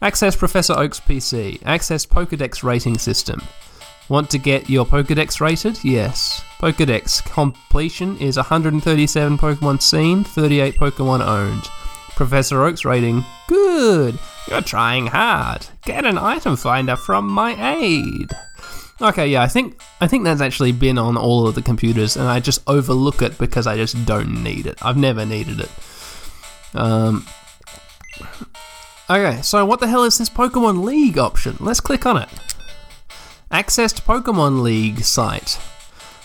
Access 0.00 0.36
Professor 0.36 0.74
Oak's 0.74 1.00
PC. 1.00 1.60
Access 1.64 2.06
Pokedex 2.06 2.62
rating 2.62 2.98
system. 2.98 3.42
Want 4.08 4.30
to 4.30 4.38
get 4.38 4.70
your 4.70 4.86
Pokedex 4.86 5.40
rated? 5.40 5.82
Yes. 5.82 6.42
Pokedex 6.60 7.22
completion 7.24 8.16
is 8.18 8.36
137 8.36 9.38
Pokemon 9.38 9.82
seen, 9.82 10.24
38 10.24 10.76
Pokemon 10.76 11.26
owned. 11.26 11.68
Professor 12.18 12.64
Oak's 12.64 12.84
rating 12.84 13.24
Good! 13.46 14.18
You're 14.48 14.60
trying 14.60 15.06
hard. 15.06 15.68
Get 15.84 16.04
an 16.04 16.18
item 16.18 16.56
finder 16.56 16.96
from 16.96 17.28
my 17.28 17.54
aid. 17.76 18.32
Okay, 19.00 19.28
yeah, 19.28 19.42
I 19.42 19.46
think 19.46 19.80
I 20.00 20.08
think 20.08 20.24
that's 20.24 20.40
actually 20.40 20.72
been 20.72 20.98
on 20.98 21.16
all 21.16 21.46
of 21.46 21.54
the 21.54 21.62
computers, 21.62 22.16
and 22.16 22.26
I 22.26 22.40
just 22.40 22.60
overlook 22.66 23.22
it 23.22 23.38
because 23.38 23.68
I 23.68 23.76
just 23.76 24.04
don't 24.04 24.42
need 24.42 24.66
it. 24.66 24.84
I've 24.84 24.96
never 24.96 25.24
needed 25.24 25.60
it. 25.60 25.70
Um. 26.74 27.24
Okay, 29.08 29.40
so 29.40 29.64
what 29.64 29.78
the 29.78 29.86
hell 29.86 30.02
is 30.02 30.18
this 30.18 30.28
Pokemon 30.28 30.82
League 30.82 31.18
option? 31.18 31.56
Let's 31.60 31.78
click 31.78 32.04
on 32.04 32.16
it. 32.16 32.28
Access 33.52 33.92
to 33.92 34.02
Pokemon 34.02 34.62
League 34.62 35.04
site. 35.04 35.56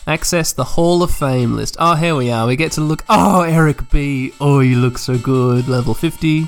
Access 0.05 0.51
the 0.51 0.63
Hall 0.63 1.01
of 1.01 1.11
Fame 1.11 1.55
list. 1.55 1.77
Oh, 1.79 1.95
here 1.95 2.15
we 2.15 2.29
are. 2.29 2.45
We 2.45 2.55
get 2.57 2.73
to 2.73 2.81
look. 2.81 3.05
Oh, 3.07 3.43
Eric 3.43 3.89
B. 3.89 4.33
Oh, 4.41 4.59
you 4.59 4.77
look 4.77 4.97
so 4.97 5.17
good. 5.17 5.67
Level 5.67 5.93
50. 5.93 6.45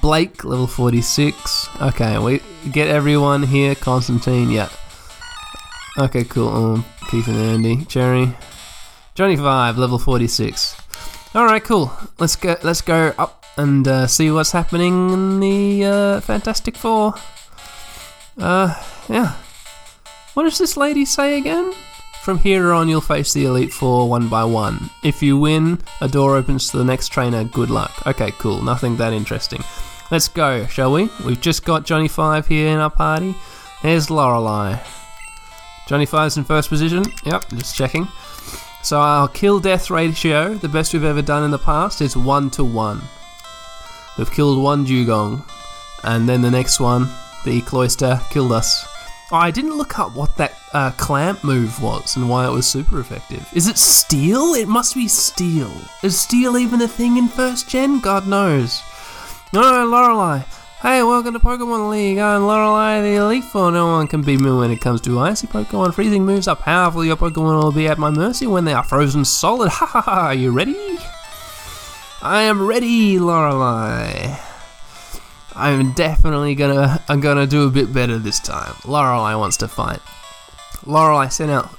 Blake, 0.00 0.44
level 0.44 0.66
46. 0.66 1.68
Okay, 1.80 2.18
we 2.18 2.42
get 2.70 2.88
everyone 2.88 3.42
here. 3.42 3.74
Constantine, 3.74 4.50
yeah. 4.50 4.68
Okay, 5.98 6.24
cool. 6.24 6.48
Um, 6.48 6.84
Keith 7.10 7.28
and 7.28 7.36
Andy. 7.36 7.84
Cherry. 7.86 8.34
Johnny 9.14 9.36
5, 9.36 9.78
level 9.78 9.98
46. 9.98 10.76
All 11.34 11.46
right, 11.46 11.64
cool. 11.64 11.92
Let's 12.18 12.36
go. 12.36 12.56
Let's 12.62 12.82
go 12.82 13.14
up 13.18 13.44
and 13.56 13.88
uh, 13.88 14.06
see 14.06 14.30
what's 14.30 14.52
happening 14.52 15.10
in 15.10 15.40
the 15.40 15.84
uh, 15.84 16.20
Fantastic 16.20 16.76
Four. 16.76 17.14
Uh, 18.38 18.74
yeah. 19.08 19.36
What 20.34 20.44
does 20.44 20.58
this 20.58 20.76
lady 20.76 21.04
say 21.04 21.38
again? 21.38 21.72
From 22.22 22.38
here 22.38 22.72
on, 22.72 22.88
you'll 22.88 23.00
face 23.00 23.32
the 23.32 23.46
Elite 23.46 23.72
Four 23.72 24.08
one 24.08 24.28
by 24.28 24.44
one. 24.44 24.90
If 25.02 25.24
you 25.24 25.36
win, 25.36 25.80
a 26.00 26.06
door 26.06 26.36
opens 26.36 26.68
to 26.68 26.76
the 26.78 26.84
next 26.84 27.08
trainer. 27.08 27.42
Good 27.42 27.68
luck. 27.68 28.06
Okay, 28.06 28.30
cool. 28.38 28.62
Nothing 28.62 28.96
that 28.98 29.12
interesting. 29.12 29.64
Let's 30.12 30.28
go, 30.28 30.64
shall 30.66 30.92
we? 30.92 31.10
We've 31.26 31.40
just 31.40 31.64
got 31.64 31.84
Johnny 31.84 32.06
Five 32.06 32.46
here 32.46 32.68
in 32.68 32.78
our 32.78 32.90
party. 32.90 33.34
Here's 33.80 34.08
Lorelei. 34.08 34.78
Johnny 35.88 36.06
Five's 36.06 36.36
in 36.36 36.44
first 36.44 36.68
position. 36.68 37.02
Yep, 37.24 37.48
just 37.56 37.74
checking. 37.74 38.06
So 38.84 39.00
our 39.00 39.26
kill 39.26 39.58
death 39.58 39.90
ratio, 39.90 40.54
the 40.54 40.68
best 40.68 40.92
we've 40.92 41.02
ever 41.02 41.22
done 41.22 41.42
in 41.42 41.50
the 41.50 41.58
past, 41.58 42.00
is 42.00 42.16
one 42.16 42.50
to 42.50 42.62
one. 42.62 43.02
We've 44.16 44.30
killed 44.30 44.62
one 44.62 44.86
Dewgong, 44.86 45.44
and 46.04 46.28
then 46.28 46.40
the 46.40 46.52
next 46.52 46.78
one, 46.78 47.08
the 47.44 47.62
Cloyster, 47.62 48.20
killed 48.30 48.52
us. 48.52 48.86
I 49.34 49.50
didn't 49.50 49.78
look 49.78 49.98
up 49.98 50.14
what 50.14 50.36
that 50.36 50.58
uh, 50.74 50.90
clamp 50.92 51.42
move 51.42 51.82
was 51.82 52.16
and 52.16 52.28
why 52.28 52.46
it 52.46 52.50
was 52.50 52.66
super 52.66 53.00
effective. 53.00 53.48
Is 53.54 53.66
it 53.66 53.78
steel? 53.78 54.52
It 54.52 54.68
must 54.68 54.94
be 54.94 55.08
steel. 55.08 55.72
Is 56.02 56.20
steel 56.20 56.58
even 56.58 56.82
a 56.82 56.88
thing 56.88 57.16
in 57.16 57.28
first 57.28 57.66
gen? 57.66 58.00
God 58.00 58.28
knows. 58.28 58.82
No, 59.54 59.86
Lorelei. 59.86 60.40
Hey, 60.82 61.02
welcome 61.02 61.32
to 61.32 61.40
Pokemon 61.40 61.88
League. 61.88 62.18
I'm 62.18 62.42
Lorelei, 62.42 63.00
the 63.00 63.14
Elite 63.14 63.44
Four. 63.44 63.72
No 63.72 63.86
one 63.86 64.06
can 64.06 64.20
beat 64.20 64.40
me 64.40 64.52
when 64.52 64.70
it 64.70 64.82
comes 64.82 65.00
to 65.02 65.18
icy 65.18 65.46
Pokemon. 65.46 65.94
Freezing 65.94 66.26
moves 66.26 66.46
are 66.46 66.56
powerful. 66.56 67.02
Your 67.02 67.16
Pokemon 67.16 67.62
will 67.62 67.72
be 67.72 67.88
at 67.88 67.98
my 67.98 68.10
mercy 68.10 68.46
when 68.46 68.66
they 68.66 68.74
are 68.74 68.84
frozen 68.84 69.24
solid. 69.24 69.70
Ha 69.70 69.86
ha 69.86 70.00
ha! 70.02 70.26
Are 70.26 70.34
you 70.34 70.50
ready? 70.50 70.98
I 72.20 72.42
am 72.42 72.66
ready, 72.66 73.18
Lorelei. 73.18 74.36
I'm 75.54 75.92
definitely 75.92 76.54
gonna 76.54 77.02
I'm 77.08 77.20
gonna 77.20 77.46
do 77.46 77.66
a 77.66 77.70
bit 77.70 77.92
better 77.92 78.18
this 78.18 78.40
time. 78.40 78.74
Lorelei 78.86 79.34
wants 79.34 79.56
to 79.58 79.68
fight. 79.68 80.00
Lorelei 80.86 81.28
sent 81.28 81.50
out 81.50 81.70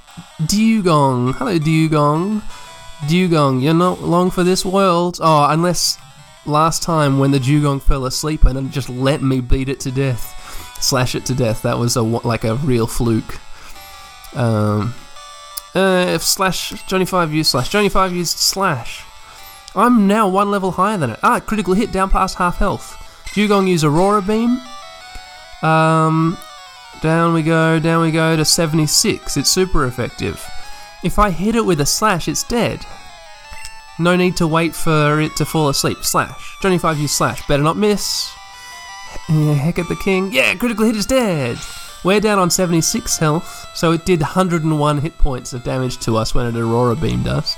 Dewgong. 0.42 1.34
Hello, 1.34 1.58
Dewgong. 1.58 2.42
Dewgong, 3.06 3.62
you're 3.62 3.74
not 3.74 4.00
long 4.00 4.30
for 4.30 4.44
this 4.44 4.64
world. 4.64 5.18
Oh, 5.20 5.46
unless 5.50 5.98
last 6.46 6.82
time 6.82 7.18
when 7.18 7.30
the 7.30 7.38
Dewgong 7.38 7.82
fell 7.82 8.06
asleep 8.06 8.44
and 8.44 8.70
just 8.70 8.88
let 8.88 9.22
me 9.22 9.40
beat 9.40 9.68
it 9.68 9.80
to 9.80 9.90
death, 9.90 10.78
slash 10.80 11.14
it 11.14 11.26
to 11.26 11.34
death. 11.34 11.62
That 11.62 11.78
was 11.78 11.96
a 11.96 12.02
like 12.02 12.44
a 12.44 12.56
real 12.56 12.86
fluke. 12.86 13.38
Um, 14.34 14.94
uh, 15.74 16.06
if 16.08 16.22
slash 16.22 16.72
Johnny 16.86 17.04
Five 17.04 17.32
used 17.32 17.50
slash 17.50 17.68
Johnny 17.68 17.88
Five 17.88 18.14
used 18.14 18.38
slash. 18.38 19.04
I'm 19.76 20.06
now 20.06 20.28
one 20.28 20.52
level 20.52 20.70
higher 20.70 20.96
than 20.96 21.10
it. 21.10 21.18
Ah, 21.22 21.40
critical 21.40 21.74
hit 21.74 21.90
down 21.90 22.08
past 22.08 22.38
half 22.38 22.58
health. 22.58 23.03
Dewgong 23.34 23.68
use 23.68 23.82
Aurora 23.82 24.22
Beam. 24.22 24.60
Um, 25.62 26.38
down 27.02 27.34
we 27.34 27.42
go, 27.42 27.80
down 27.80 28.02
we 28.02 28.12
go 28.12 28.36
to 28.36 28.44
76. 28.44 29.36
It's 29.36 29.50
super 29.50 29.86
effective. 29.86 30.44
If 31.02 31.18
I 31.18 31.30
hit 31.30 31.56
it 31.56 31.64
with 31.64 31.80
a 31.80 31.86
slash, 31.86 32.28
it's 32.28 32.44
dead. 32.44 32.86
No 33.98 34.16
need 34.16 34.36
to 34.36 34.46
wait 34.46 34.74
for 34.74 35.20
it 35.20 35.34
to 35.36 35.44
fall 35.44 35.68
asleep. 35.68 35.98
Slash. 36.02 36.58
Johnny 36.62 36.78
5 36.78 36.98
use 36.98 37.12
slash. 37.12 37.46
Better 37.46 37.62
not 37.62 37.76
miss. 37.76 38.30
Heck 39.26 39.78
at 39.78 39.88
the 39.88 39.96
king. 39.96 40.32
Yeah, 40.32 40.54
critical 40.54 40.84
hit 40.84 40.96
is 40.96 41.06
dead. 41.06 41.58
We're 42.04 42.20
down 42.20 42.38
on 42.38 42.50
76 42.50 43.16
health, 43.18 43.66
so 43.74 43.92
it 43.92 44.04
did 44.04 44.20
101 44.20 44.98
hit 44.98 45.16
points 45.18 45.52
of 45.52 45.64
damage 45.64 45.98
to 46.00 46.16
us 46.16 46.34
when 46.34 46.46
it 46.46 46.58
Aurora 46.60 46.94
beamed 46.94 47.26
us. 47.26 47.56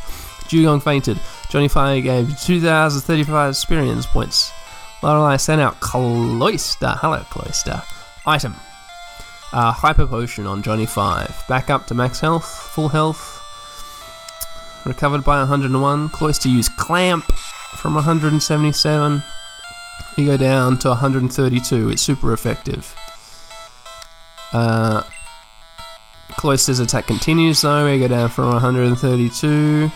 Dewgong 0.49 0.83
fainted. 0.83 1.19
Johnny 1.51 1.69
5 1.69 2.03
gave 2.03 2.41
2,035 2.41 3.51
experience 3.51 4.07
points. 4.07 4.53
Lorelei 5.07 5.37
sent 5.37 5.61
out 5.61 5.79
Cloyster. 5.79 6.97
Hello, 7.01 7.23
Cloyster. 7.31 7.81
Item. 8.27 8.57
Uh, 9.53 9.71
hyper 9.71 10.05
Potion 10.05 10.49
on 10.49 10.65
Johnny 10.65 10.85
5. 10.85 11.45
Back 11.49 11.71
up 11.71 11.87
to 11.87 11.95
max 11.95 12.19
health, 12.19 12.45
full 12.45 12.89
health. 12.89 13.41
Recovered 14.85 15.23
by 15.23 15.39
101. 15.39 16.09
Cloyster 16.09 16.49
use 16.49 16.69
Clamp 16.69 17.25
from 17.77 17.95
177. 17.95 19.23
You 20.17 20.27
go 20.27 20.37
down 20.37 20.77
to 20.79 20.89
132. 20.89 21.91
It's 21.91 22.03
super 22.03 22.33
effective. 22.33 22.93
Uh, 24.53 25.05
Cloyster's 26.33 26.81
attack 26.81 27.07
continues 27.07 27.61
though. 27.61 27.85
We 27.85 28.01
go 28.01 28.09
down 28.09 28.29
from 28.29 28.47
132. 28.47 29.89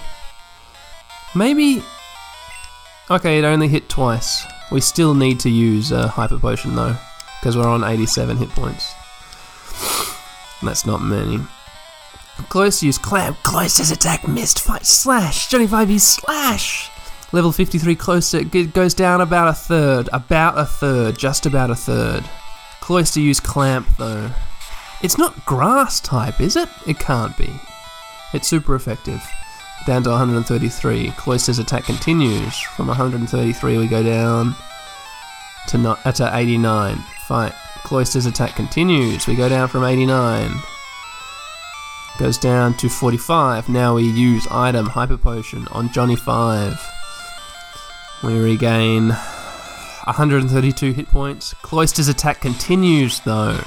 Maybe. 1.34 1.82
Okay, 3.10 3.40
it 3.40 3.44
only 3.44 3.66
hit 3.66 3.88
twice. 3.88 4.46
We 4.70 4.80
still 4.80 5.14
need 5.14 5.40
to 5.40 5.50
use 5.50 5.92
uh, 5.92 6.04
a 6.04 6.08
Hyper 6.08 6.38
Potion 6.38 6.76
though, 6.76 6.96
because 7.40 7.56
we're 7.56 7.66
on 7.66 7.84
87 7.84 8.36
hit 8.36 8.50
points. 8.50 8.94
That's 10.62 10.86
not 10.86 10.98
many. 10.98 11.40
Cloyster 12.48 12.86
use 12.86 12.98
clamp. 12.98 13.36
Cloyster's 13.42 13.90
attack 13.90 14.26
missed. 14.26 14.60
Fight 14.60 14.86
slash. 14.86 15.48
Johnny 15.48 15.66
Five 15.66 15.90
use 15.90 16.04
slash. 16.04 16.90
Level 17.32 17.52
53 17.52 17.94
Cloyster 17.94 18.38
it 18.38 18.72
goes 18.72 18.94
down 18.94 19.20
about 19.20 19.48
a 19.48 19.52
third. 19.54 20.08
About 20.12 20.58
a 20.58 20.64
third. 20.64 21.18
Just 21.18 21.46
about 21.46 21.70
a 21.70 21.74
third. 21.74 22.24
Cloyster 22.80 23.20
use 23.20 23.40
clamp 23.40 23.86
though. 23.98 24.30
It's 25.02 25.18
not 25.18 25.44
grass 25.46 26.00
type, 26.00 26.40
is 26.40 26.56
it? 26.56 26.68
It 26.86 26.98
can't 26.98 27.36
be. 27.36 27.50
It's 28.34 28.48
super 28.48 28.74
effective. 28.74 29.22
Down 29.86 30.02
to 30.04 30.10
133. 30.10 31.10
Cloyster's 31.12 31.58
attack 31.58 31.84
continues. 31.84 32.58
From 32.58 32.88
133 32.88 33.78
we 33.78 33.88
go 33.88 34.02
down 34.02 34.54
to, 35.68 35.78
not, 35.78 36.04
uh, 36.04 36.12
to 36.12 36.30
89. 36.36 36.96
Fight. 37.26 37.54
Cloyster's 37.82 38.26
attack 38.26 38.54
continues. 38.54 39.26
We 39.26 39.34
go 39.34 39.48
down 39.48 39.68
from 39.68 39.84
89. 39.84 40.52
Goes 42.18 42.36
down 42.36 42.76
to 42.78 42.88
45. 42.88 43.68
Now 43.68 43.94
we 43.94 44.02
use 44.02 44.46
item 44.50 44.86
Hyper 44.86 45.16
Potion 45.16 45.66
on 45.72 45.90
Johnny 45.90 46.16
5. 46.16 46.78
We 48.22 48.38
regain 48.38 49.08
132 49.08 50.92
hit 50.92 51.08
points. 51.08 51.54
Cloyster's 51.62 52.08
attack 52.08 52.40
continues 52.40 53.20
though. 53.20 53.58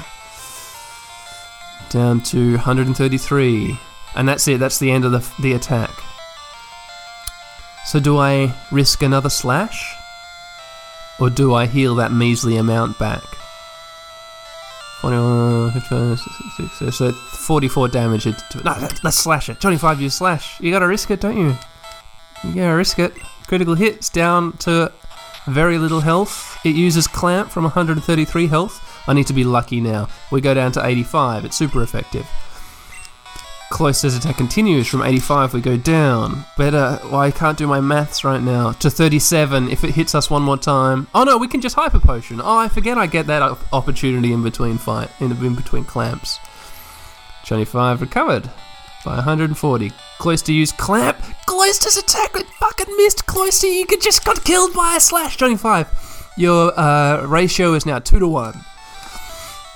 Down 1.90 2.22
to 2.22 2.52
133. 2.56 3.80
And 4.16 4.28
that's 4.28 4.48
it, 4.48 4.60
that's 4.60 4.80
the 4.80 4.92
end 4.92 5.06
of 5.06 5.12
the, 5.12 5.42
the 5.42 5.54
attack. 5.54 5.92
So 7.86 8.00
do 8.00 8.18
I 8.18 8.54
risk 8.72 9.04
another 9.04 9.30
slash? 9.30 9.96
Or 11.20 11.30
do 11.30 11.54
I 11.54 11.66
heal 11.66 11.96
that 11.96 12.12
measly 12.12 12.58
amount 12.58 12.98
back? 12.98 13.24
21, 15.02 15.72
55, 15.72 16.20
66, 16.20 16.98
so 16.98 17.12
44 17.12 17.90
damage. 17.90 18.26
No, 18.26 18.90
let's 19.04 19.18
slash 19.18 19.50
it. 19.50 19.60
25 19.60 20.00
you 20.00 20.10
slash. 20.10 20.60
You 20.62 20.72
gotta 20.72 20.88
risk 20.88 21.12
it, 21.12 21.20
don't 21.20 21.38
you? 21.38 21.58
You 22.44 22.56
gotta 22.56 22.76
risk 22.76 23.00
it. 23.00 23.14
Critical 23.48 23.76
hits 23.76 24.10
down 24.10 24.56
to 24.60 24.92
very 25.46 25.78
little 25.78 26.00
health. 26.00 26.58
It 26.64 26.76
uses 26.76 27.06
clamp 27.06 27.52
from 27.52 27.64
133 27.64 28.48
health. 28.48 29.04
I 29.08 29.14
need 29.14 29.28
to 29.28 29.34
be 29.34 29.44
lucky 29.44 29.82
now. 29.82 30.08
We 30.32 30.40
go 30.40 30.54
down 30.54 30.72
to 30.74 30.86
85. 30.86 31.44
It's 31.46 31.58
super 31.58 31.84
effective. 31.84 32.26
Cloyster's 33.74 34.16
attack 34.16 34.38
continues 34.38 34.88
from 34.88 35.02
85. 35.02 35.56
We 35.56 35.60
go 35.60 35.78
down. 35.78 36.46
Better. 36.60 37.00
Well, 37.06 37.16
I 37.16 37.32
can't 37.32 37.58
do 37.58 37.66
my 37.66 37.82
maths 37.82 38.24
right 38.24 38.40
now. 38.40 38.74
To 38.74 38.88
37. 38.88 39.68
If 39.68 39.84
it 39.84 39.96
hits 39.96 40.14
us 40.14 40.30
one 40.30 40.44
more 40.44 40.60
time. 40.60 41.08
Oh 41.16 41.24
no, 41.24 41.40
we 41.40 41.48
can 41.48 41.60
just 41.60 41.74
hyper 41.74 42.00
potion. 42.00 42.40
Oh, 42.40 42.60
I 42.60 42.68
forget 42.68 43.00
I 43.00 43.08
get 43.08 43.26
that 43.26 43.42
opportunity 43.74 44.32
in 44.32 44.44
between 44.44 44.78
fight, 44.78 45.10
in, 45.20 45.32
in 45.32 45.56
between 45.56 45.86
clamps. 45.86 46.38
25 47.48 48.02
recovered 48.02 48.52
by 49.04 49.16
140. 49.16 49.92
Cloyster 50.20 50.52
used 50.52 50.78
clamp. 50.78 51.18
Cloyster's 51.48 51.98
attack 51.98 52.34
fucking 52.34 52.96
missed. 52.98 53.26
Cloyster, 53.26 53.66
you 53.66 53.88
could 53.88 54.02
just 54.02 54.24
got 54.24 54.44
killed 54.44 54.76
by 54.76 54.98
a 54.98 55.00
slash. 55.00 55.36
25. 55.38 56.32
Your 56.38 56.80
uh, 56.80 57.26
ratio 57.26 57.74
is 57.74 57.88
now 57.88 57.98
2 57.98 58.20
to 58.20 58.28
1. 58.28 58.54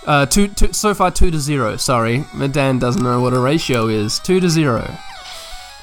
Uh, 0.07 0.25
two, 0.25 0.47
two, 0.47 0.71
so 0.71 0.93
far, 0.93 1.11
2 1.11 1.31
to 1.31 1.39
0. 1.39 1.75
Sorry. 1.75 2.23
Dan 2.51 2.79
doesn't 2.79 3.03
know 3.03 3.21
what 3.21 3.33
a 3.33 3.39
ratio 3.39 3.87
is. 3.87 4.19
2 4.19 4.39
to 4.39 4.49
0. 4.49 4.89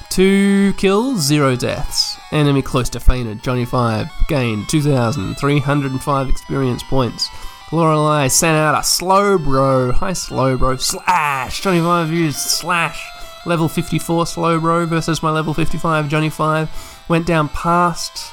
2 0.09 0.73
kills, 0.77 1.21
0 1.21 1.55
deaths. 1.55 2.17
Enemy 2.31 2.63
Cloyster 2.63 2.99
fainted. 2.99 3.43
Johnny 3.43 3.65
5 3.65 4.07
gained 4.27 4.67
2,305 4.67 6.29
experience 6.29 6.81
points. 6.83 7.29
Lorelei 7.71 8.27
sent 8.27 8.57
out 8.57 8.73
a 8.73 8.79
Slowbro. 8.79 9.93
Hi, 9.93 10.11
Slowbro. 10.11 10.79
Slash! 10.81 11.61
Johnny 11.61 11.79
5 11.79 12.09
used 12.11 12.39
slash. 12.39 13.07
Level 13.45 13.69
54 13.69 14.25
Slowbro 14.25 14.87
versus 14.87 15.21
my 15.21 15.29
level 15.29 15.53
55 15.53 16.09
Johnny 16.09 16.31
5. 16.31 17.05
Went 17.07 17.27
down 17.27 17.49
past. 17.49 18.31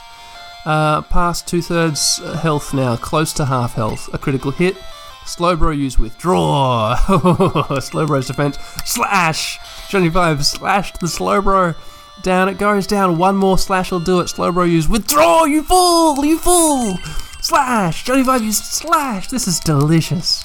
Uh, 0.64 1.02
past 1.02 1.46
two 1.48 1.60
thirds 1.60 2.18
health 2.40 2.72
now, 2.72 2.94
close 2.94 3.32
to 3.32 3.44
half 3.44 3.74
health. 3.74 4.08
A 4.14 4.18
critical 4.18 4.52
hit. 4.52 4.76
Slowbro 5.24 5.76
use 5.76 5.98
withdraw. 5.98 6.96
Slowbro's 7.06 8.26
defense 8.26 8.58
slash. 8.84 9.58
Johnny 9.88 10.10
Five 10.10 10.44
slashed 10.44 11.00
the 11.00 11.06
Slowbro. 11.06 11.76
Down 12.22 12.48
it 12.48 12.58
goes, 12.58 12.86
down. 12.86 13.18
One 13.18 13.36
more 13.36 13.58
slash 13.58 13.90
will 13.90 14.00
do 14.00 14.20
it. 14.20 14.26
Slowbro 14.26 14.70
use 14.70 14.88
withdraw, 14.88 15.44
you 15.44 15.62
fool, 15.62 16.24
you 16.24 16.38
fool! 16.38 16.98
Slash! 17.42 18.04
Johnny 18.04 18.22
5 18.22 18.42
use 18.44 18.58
slash! 18.58 19.26
This 19.26 19.48
is 19.48 19.58
delicious. 19.58 20.44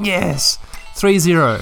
Yes! 0.00 0.58
3 0.94 1.18
0. 1.18 1.60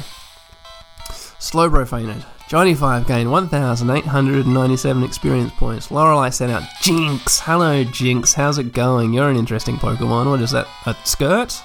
Slowbro 1.09 1.89
fainted. 1.89 2.23
Johnny 2.49 2.75
5 2.75 3.07
gained 3.07 3.31
1,897 3.31 5.03
experience 5.03 5.53
points. 5.57 5.91
Lorelei 5.91 6.29
sent 6.29 6.53
out 6.53 6.65
Jynx. 6.83 7.41
Hello, 7.41 7.83
Jynx. 7.83 8.35
How's 8.35 8.59
it 8.59 8.75
going? 8.75 9.15
You're 9.15 9.31
an 9.31 9.37
interesting 9.37 9.77
Pokemon. 9.77 10.29
What 10.31 10.43
is 10.43 10.51
that? 10.51 10.67
A 10.85 10.95
skirt? 11.05 11.63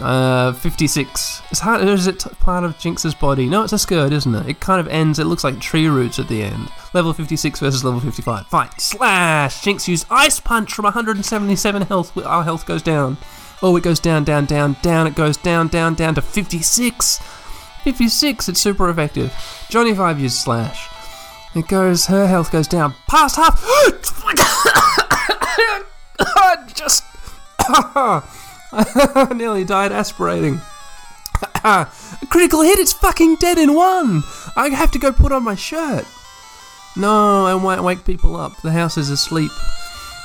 Uh, 0.00 0.52
56. 0.52 1.42
Is, 1.50 1.60
hard, 1.60 1.82
is 1.82 2.06
it 2.06 2.24
part 2.40 2.64
of 2.64 2.76
Jynx's 2.78 3.14
body? 3.14 3.48
No, 3.48 3.62
it's 3.62 3.72
a 3.72 3.78
skirt, 3.78 4.12
isn't 4.12 4.34
it? 4.34 4.48
It 4.48 4.60
kind 4.60 4.80
of 4.80 4.88
ends, 4.88 5.18
it 5.18 5.24
looks 5.24 5.44
like 5.44 5.60
tree 5.60 5.88
roots 5.88 6.18
at 6.18 6.28
the 6.28 6.42
end. 6.42 6.68
Level 6.92 7.12
56 7.12 7.60
versus 7.60 7.84
level 7.84 8.00
55. 8.00 8.46
Fight. 8.46 8.80
Slash! 8.80 9.62
Jynx 9.62 9.88
used 9.88 10.06
Ice 10.10 10.40
Punch 10.40 10.72
from 10.72 10.84
177 10.84 11.82
health. 11.82 12.16
Our 12.18 12.44
health 12.44 12.66
goes 12.66 12.82
down. 12.82 13.16
Oh, 13.62 13.76
it 13.76 13.82
goes 13.82 14.00
down, 14.00 14.24
down, 14.24 14.44
down, 14.44 14.76
down. 14.82 15.06
It 15.06 15.14
goes 15.14 15.36
down, 15.36 15.68
down, 15.68 15.94
down 15.94 16.14
to 16.16 16.22
56. 16.22 17.18
56, 17.84 18.48
it's 18.48 18.60
super 18.60 18.88
effective. 18.88 19.32
Johnny 19.70 19.94
5 19.94 20.20
used 20.20 20.36
Slash. 20.36 20.88
It 21.54 21.68
goes, 21.68 22.06
her 22.06 22.26
health 22.26 22.50
goes 22.50 22.66
down 22.66 22.94
past 23.08 23.36
half. 23.36 23.64
Just. 26.74 27.04
Nearly 29.34 29.64
died 29.64 29.92
aspirating. 29.92 30.60
a 31.64 31.86
critical 32.28 32.62
hit, 32.62 32.78
it's 32.78 32.92
fucking 32.92 33.36
dead 33.36 33.58
in 33.58 33.74
one! 33.74 34.22
I 34.56 34.68
have 34.70 34.90
to 34.92 34.98
go 34.98 35.12
put 35.12 35.32
on 35.32 35.42
my 35.42 35.54
shirt. 35.54 36.06
No, 36.96 37.46
I 37.46 37.54
won't 37.54 37.82
wake 37.82 38.04
people 38.04 38.36
up. 38.36 38.60
The 38.62 38.70
house 38.70 38.96
is 38.96 39.10
asleep. 39.10 39.50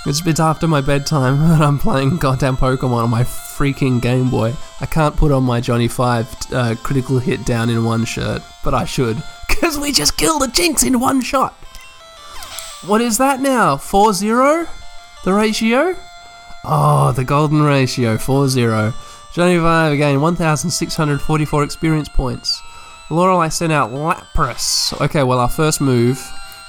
It's, 0.06 0.25
it's 0.25 0.39
after 0.39 0.68
my 0.68 0.82
bedtime 0.82 1.41
and 1.51 1.63
I'm 1.63 1.77
playing 1.77 2.18
goddamn 2.18 2.58
Pokemon 2.58 3.03
on 3.03 3.10
my 3.10 3.24
freaking 3.24 4.01
Game 4.01 4.29
Boy. 4.29 4.53
I 4.79 4.86
can't 4.86 5.15
put 5.15 5.32
on 5.32 5.44
my 5.44 5.60
Johnny 5.60 5.88
5 5.88 6.36
uh, 6.53 6.75
critical 6.84 7.20
hit 7.20 7.46
down 7.46 7.70
in 7.70 7.84
one 7.84 8.06
shirt, 8.06 8.41
but 8.63 8.74
I 8.74 8.86
should. 8.86 9.22
Because 9.50 9.77
we 9.77 9.91
just 9.91 10.15
killed 10.15 10.41
a 10.41 10.48
Jynx 10.48 10.84
in 10.84 11.01
one 11.01 11.22
shot! 11.22 11.53
What 12.86 13.01
is 13.01 13.18
that 13.18 13.41
now? 13.41 13.75
4 13.75 14.13
0? 14.13 14.68
The 15.25 15.34
ratio? 15.34 15.98
Oh, 16.63 17.11
the 17.11 17.23
golden 17.23 17.63
ratio, 17.63 18.17
4-0. 18.17 18.93
Johnny 19.33 19.57
Five 19.57 19.93
again, 19.93 20.21
1,644 20.21 21.63
experience 21.63 22.09
points. 22.09 22.61
Lorelei 23.09 23.49
sent 23.49 23.71
out 23.71 23.91
Lapras. 23.91 24.99
Okay, 25.01 25.23
well, 25.23 25.39
our 25.39 25.49
first 25.49 25.81
move 25.81 26.19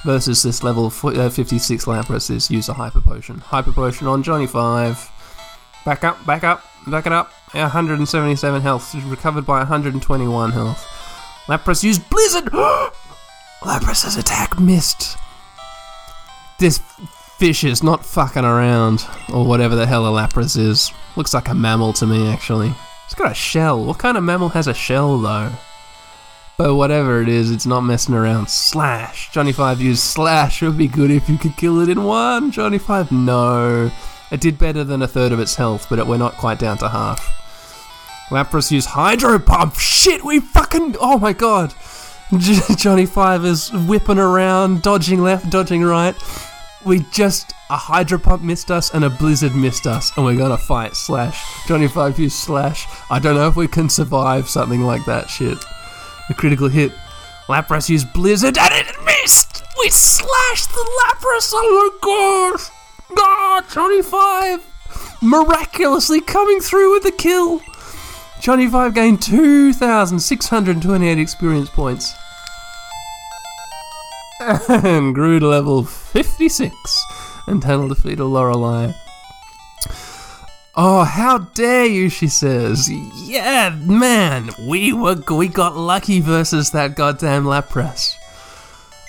versus 0.03 0.41
this 0.43 0.63
level 0.63 0.87
uh, 0.87 1.29
56 1.29 1.85
Lapras 1.85 2.29
is 2.31 2.49
use 2.49 2.69
a 2.69 2.73
Hyper 2.73 3.01
Potion. 3.01 3.39
Hyper 3.39 3.71
Potion 3.71 4.07
on 4.07 4.23
Johnny 4.23 4.47
5. 4.47 5.11
Back 5.85 6.03
up, 6.03 6.23
back 6.25 6.43
up, 6.43 6.63
back 6.87 7.05
it 7.05 7.11
up. 7.11 7.31
177 7.51 8.61
health, 8.61 8.95
recovered 9.05 9.45
by 9.45 9.57
121 9.59 10.51
health. 10.51 10.87
Lapras 11.47 11.83
used 11.83 12.07
Blizzard! 12.09 12.45
Lapras's 13.61 14.17
attack 14.17 14.59
missed. 14.59 15.17
This 16.59 16.79
fish 17.41 17.63
is 17.63 17.81
not 17.81 18.05
fucking 18.05 18.45
around, 18.45 19.03
or 19.33 19.43
whatever 19.43 19.75
the 19.75 19.87
hell 19.87 20.05
a 20.05 20.11
lapras 20.11 20.55
is. 20.55 20.91
Looks 21.15 21.33
like 21.33 21.47
a 21.47 21.55
mammal 21.55 21.91
to 21.93 22.05
me, 22.05 22.31
actually. 22.31 22.71
It's 23.05 23.15
got 23.15 23.31
a 23.31 23.33
shell. 23.33 23.83
What 23.83 23.97
kind 23.97 24.15
of 24.15 24.23
mammal 24.23 24.49
has 24.49 24.67
a 24.67 24.75
shell, 24.75 25.17
though? 25.17 25.51
But 26.59 26.75
whatever 26.75 27.19
it 27.19 27.27
is, 27.27 27.49
it's 27.49 27.65
not 27.65 27.81
messing 27.81 28.13
around. 28.13 28.47
Slash. 28.47 29.31
Johnny 29.31 29.53
5 29.53 29.81
used 29.81 30.03
Slash. 30.03 30.61
It 30.61 30.67
would 30.67 30.77
be 30.77 30.87
good 30.87 31.09
if 31.09 31.27
you 31.27 31.39
could 31.39 31.57
kill 31.57 31.79
it 31.79 31.89
in 31.89 32.03
one. 32.03 32.51
Johnny 32.51 32.77
5, 32.77 33.11
no. 33.11 33.89
It 34.31 34.39
did 34.39 34.59
better 34.59 34.83
than 34.83 35.01
a 35.01 35.07
third 35.07 35.31
of 35.31 35.39
its 35.39 35.55
health, 35.55 35.87
but 35.89 35.97
it, 35.97 36.05
we're 36.05 36.17
not 36.17 36.37
quite 36.37 36.59
down 36.59 36.77
to 36.77 36.89
half. 36.89 37.25
Lapras 38.29 38.69
used 38.69 38.89
Hydro 38.89 39.39
Pump. 39.39 39.73
Shit, 39.77 40.23
we 40.23 40.41
fucking. 40.41 40.95
Oh 40.99 41.17
my 41.17 41.33
god. 41.33 41.73
Johnny 42.77 43.07
5 43.07 43.45
is 43.45 43.73
whipping 43.73 44.19
around, 44.19 44.83
dodging 44.83 45.23
left, 45.23 45.49
dodging 45.49 45.83
right 45.83 46.15
we 46.85 46.99
just 47.11 47.53
a 47.69 47.77
hydro 47.77 48.17
pump 48.17 48.41
missed 48.41 48.71
us 48.71 48.93
and 48.93 49.03
a 49.03 49.09
blizzard 49.09 49.55
missed 49.55 49.87
us, 49.87 50.15
and 50.15 50.25
we're 50.25 50.37
gonna 50.37 50.57
fight 50.57 50.95
slash 50.95 51.43
Johnny 51.67 51.87
Five 51.87 52.31
slash. 52.31 52.87
I 53.09 53.19
don't 53.19 53.35
know 53.35 53.47
if 53.47 53.55
we 53.55 53.67
can 53.67 53.89
survive 53.89 54.49
something 54.49 54.81
like 54.81 55.05
that 55.05 55.29
shit. 55.29 55.57
A 56.29 56.33
critical 56.33 56.69
hit. 56.69 56.91
Lapras 57.47 57.89
used 57.89 58.11
blizzard 58.13 58.57
and 58.57 58.73
it 58.73 58.95
missed. 59.05 59.63
We 59.79 59.89
slashed 59.89 60.69
the 60.69 60.89
Lapras. 61.03 61.51
Oh 61.53 61.91
my 62.01 62.59
gosh! 62.59 62.69
God, 63.15 63.69
Johnny 63.69 64.01
Five 64.01 64.65
miraculously 65.21 66.19
coming 66.21 66.59
through 66.59 66.91
with 66.93 67.03
the 67.03 67.11
kill. 67.11 67.61
Johnny 68.41 68.67
Five 68.67 68.93
gained 68.95 69.21
2,628 69.21 71.19
experience 71.19 71.69
points 71.69 72.15
and 74.69 75.13
grew 75.13 75.39
to 75.39 75.47
level 75.47 75.83
56 75.83 77.05
and 77.47 77.63
handled 77.63 77.95
defeat 77.95 78.19
of 78.19 78.27
Lorelei. 78.27 78.91
Oh, 80.73 81.03
how 81.03 81.39
dare 81.39 81.85
you, 81.85 82.09
she 82.09 82.27
says. 82.27 82.89
Yeah, 82.89 83.77
man, 83.85 84.49
we 84.67 84.93
were 84.93 85.21
we 85.29 85.47
got 85.47 85.75
lucky 85.75 86.21
versus 86.21 86.71
that 86.71 86.95
goddamn 86.95 87.43
Lapras. 87.43 88.15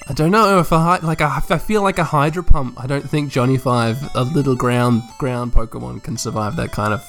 I 0.09 0.13
don't 0.13 0.33
know 0.33 0.59
if 0.59 0.73
a 0.73 0.99
like 1.03 1.21
I 1.21 1.41
feel 1.59 1.83
like 1.83 1.99
a 1.99 2.05
Hydro 2.05 2.43
Pump. 2.43 2.83
I 2.83 2.89
don't 2.89 3.09
think 3.09 3.31
Johnny 3.31 3.57
Five, 3.57 3.97
a 4.17 4.25
little 4.25 4.57
ground 4.57 5.03
ground 5.19 5.53
Pokemon, 5.53 6.03
can 6.03 6.17
survive 6.17 6.57
that 6.57 6.73
kind 6.73 6.93
of 6.93 7.05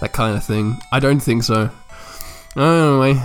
that 0.00 0.14
kind 0.14 0.34
of 0.34 0.42
thing. 0.42 0.78
I 0.90 0.98
don't 0.98 1.20
think 1.20 1.42
so. 1.42 1.70
Anyway, 2.56 3.20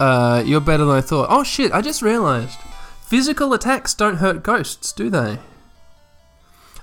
uh, 0.00 0.42
you're 0.44 0.60
better 0.60 0.84
than 0.84 0.96
I 0.96 1.00
thought. 1.00 1.28
Oh 1.30 1.44
shit! 1.44 1.70
I 1.70 1.80
just 1.80 2.02
realized 2.02 2.58
Physical 3.06 3.52
attacks 3.54 3.94
don't 3.94 4.16
hurt 4.16 4.42
ghosts, 4.42 4.92
do 4.92 5.08
they? 5.08 5.38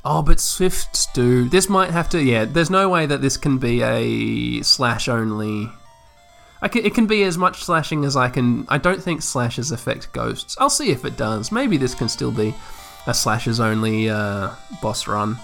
Oh, 0.05 0.21
but 0.21 0.39
swifts 0.39 1.05
do. 1.13 1.49
This 1.49 1.67
might 1.67 1.91
have 1.91 2.07
to. 2.09 2.23
Yeah, 2.23 2.45
there's 2.45 2.69
no 2.69 2.87
way 2.87 3.05
that 3.05 3.21
this 3.21 3.35
can 3.35 3.57
be 3.57 3.81
a 3.81 4.61
slash 4.63 5.09
only. 5.09 5.69
I 6.61 6.69
can, 6.69 6.85
it 6.85 6.93
can 6.95 7.07
be 7.07 7.23
as 7.23 7.37
much 7.37 7.63
slashing 7.63 8.05
as 8.05 8.15
I 8.15 8.29
can. 8.29 8.65
I 8.69 8.77
don't 8.77 9.03
think 9.03 9.21
slashes 9.21 9.71
affect 9.73 10.13
ghosts. 10.13 10.55
I'll 10.59 10.69
see 10.69 10.91
if 10.91 11.03
it 11.03 11.17
does. 11.17 11.51
Maybe 11.51 11.75
this 11.75 11.93
can 11.93 12.07
still 12.07 12.31
be 12.31 12.55
a 13.05 13.13
slashes 13.13 13.59
only 13.59 14.09
uh, 14.09 14.51
boss 14.81 15.07
run. 15.07 15.37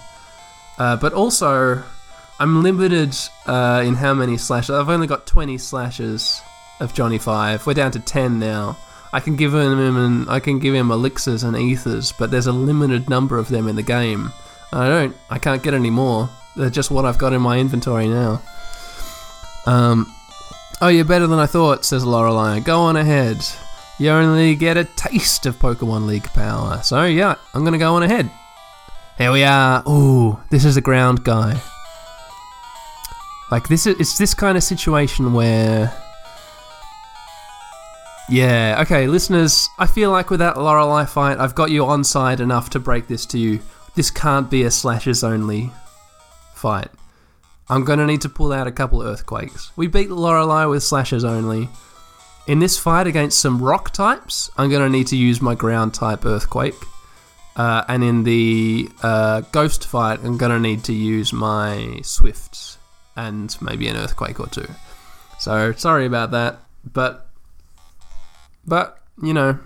Uh, 0.78 0.96
but 0.96 1.12
also, 1.12 1.82
I'm 2.38 2.62
limited 2.62 3.14
uh, 3.44 3.82
in 3.84 3.96
how 3.96 4.14
many 4.14 4.38
slashes. 4.38 4.70
I've 4.70 4.88
only 4.88 5.06
got 5.06 5.26
20 5.26 5.58
slashes 5.58 6.40
of 6.80 6.94
Johnny 6.94 7.18
Five. 7.18 7.66
We're 7.66 7.74
down 7.74 7.92
to 7.92 8.00
10 8.00 8.38
now. 8.38 8.78
I 9.12 9.20
can 9.20 9.36
give 9.36 9.54
him 9.54 10.28
I 10.28 10.40
can 10.40 10.58
give 10.58 10.74
him 10.74 10.90
elixirs 10.90 11.42
and 11.42 11.56
ethers, 11.56 12.12
but 12.12 12.30
there's 12.30 12.46
a 12.46 12.52
limited 12.52 13.10
number 13.10 13.38
of 13.38 13.48
them 13.48 13.66
in 13.66 13.76
the 13.76 13.82
game. 13.82 14.32
I 14.72 14.88
don't. 14.88 15.16
I 15.28 15.38
can't 15.38 15.62
get 15.62 15.74
any 15.74 15.90
more. 15.90 16.28
They're 16.56 16.70
just 16.70 16.90
what 16.90 17.04
I've 17.04 17.18
got 17.18 17.32
in 17.32 17.42
my 17.42 17.58
inventory 17.58 18.08
now. 18.08 18.40
Um. 19.66 20.12
Oh, 20.80 20.88
you're 20.88 21.04
better 21.04 21.26
than 21.26 21.38
I 21.38 21.46
thought, 21.46 21.84
says 21.84 22.04
Lorelei. 22.04 22.60
Go 22.60 22.80
on 22.80 22.96
ahead. 22.96 23.44
You 23.98 24.10
only 24.10 24.54
get 24.54 24.78
a 24.78 24.84
taste 24.84 25.44
of 25.44 25.56
Pokemon 25.56 26.06
League 26.06 26.24
power. 26.32 26.80
So 26.82 27.04
yeah, 27.04 27.34
I'm 27.52 27.64
gonna 27.64 27.78
go 27.78 27.94
on 27.94 28.02
ahead. 28.02 28.30
Here 29.18 29.32
we 29.32 29.42
are. 29.44 29.82
Ooh, 29.86 30.40
this 30.50 30.64
is 30.64 30.76
a 30.76 30.80
ground 30.80 31.24
guy. 31.24 31.60
Like 33.50 33.68
this 33.68 33.86
is 33.86 33.98
it's 33.98 34.16
this 34.16 34.34
kind 34.34 34.56
of 34.56 34.62
situation 34.62 35.32
where 35.32 35.92
yeah, 38.30 38.78
okay, 38.82 39.06
listeners, 39.08 39.68
I 39.78 39.86
feel 39.86 40.10
like 40.10 40.30
with 40.30 40.38
that 40.38 40.56
Lorelei 40.56 41.04
fight, 41.04 41.38
I've 41.38 41.54
got 41.54 41.70
you 41.70 41.84
on 41.84 42.04
side 42.04 42.40
enough 42.40 42.70
to 42.70 42.78
break 42.78 43.08
this 43.08 43.26
to 43.26 43.38
you. 43.38 43.60
This 43.96 44.10
can't 44.10 44.48
be 44.48 44.62
a 44.62 44.70
slashes 44.70 45.24
only 45.24 45.72
fight. 46.54 46.90
I'm 47.68 47.84
gonna 47.84 48.06
need 48.06 48.20
to 48.22 48.28
pull 48.28 48.52
out 48.52 48.66
a 48.66 48.72
couple 48.72 49.02
earthquakes. 49.02 49.72
We 49.76 49.88
beat 49.88 50.10
Lorelei 50.10 50.66
with 50.66 50.82
slashes 50.82 51.24
only. 51.24 51.68
In 52.46 52.58
this 52.58 52.78
fight 52.78 53.06
against 53.06 53.40
some 53.40 53.62
rock 53.62 53.90
types, 53.90 54.50
I'm 54.56 54.70
gonna 54.70 54.88
need 54.88 55.08
to 55.08 55.16
use 55.16 55.40
my 55.40 55.54
ground 55.54 55.94
type 55.94 56.24
earthquake. 56.24 56.74
Uh, 57.56 57.84
and 57.88 58.04
in 58.04 58.22
the 58.24 58.88
uh, 59.02 59.40
ghost 59.52 59.86
fight, 59.86 60.20
I'm 60.22 60.36
gonna 60.36 60.60
need 60.60 60.84
to 60.84 60.92
use 60.92 61.32
my 61.32 62.00
swifts 62.02 62.78
and 63.16 63.56
maybe 63.60 63.88
an 63.88 63.96
earthquake 63.96 64.38
or 64.38 64.46
two. 64.46 64.68
So 65.38 65.72
sorry 65.72 66.06
about 66.06 66.30
that, 66.30 66.60
but 66.84 67.29
but, 68.66 68.98
you 69.22 69.32
know, 69.34 69.58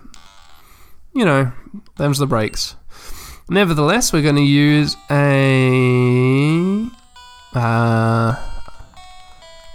you 1.14 1.24
know, 1.24 1.52
them's 1.96 2.18
the 2.18 2.26
breaks. 2.26 2.76
Nevertheless, 3.48 4.12
we're 4.12 4.22
going 4.22 4.36
to 4.36 4.42
use 4.42 4.96
a. 5.10 6.88
Uh, 7.54 8.34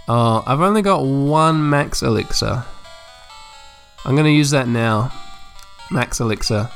oh, 0.08 0.42
I've 0.46 0.60
only 0.60 0.82
got 0.82 1.04
one 1.04 1.70
max 1.70 2.02
elixir. 2.02 2.64
I'm 4.04 4.14
going 4.14 4.24
to 4.24 4.32
use 4.32 4.50
that 4.50 4.66
now. 4.66 5.12
Max 5.90 6.20
elixir. 6.20 6.68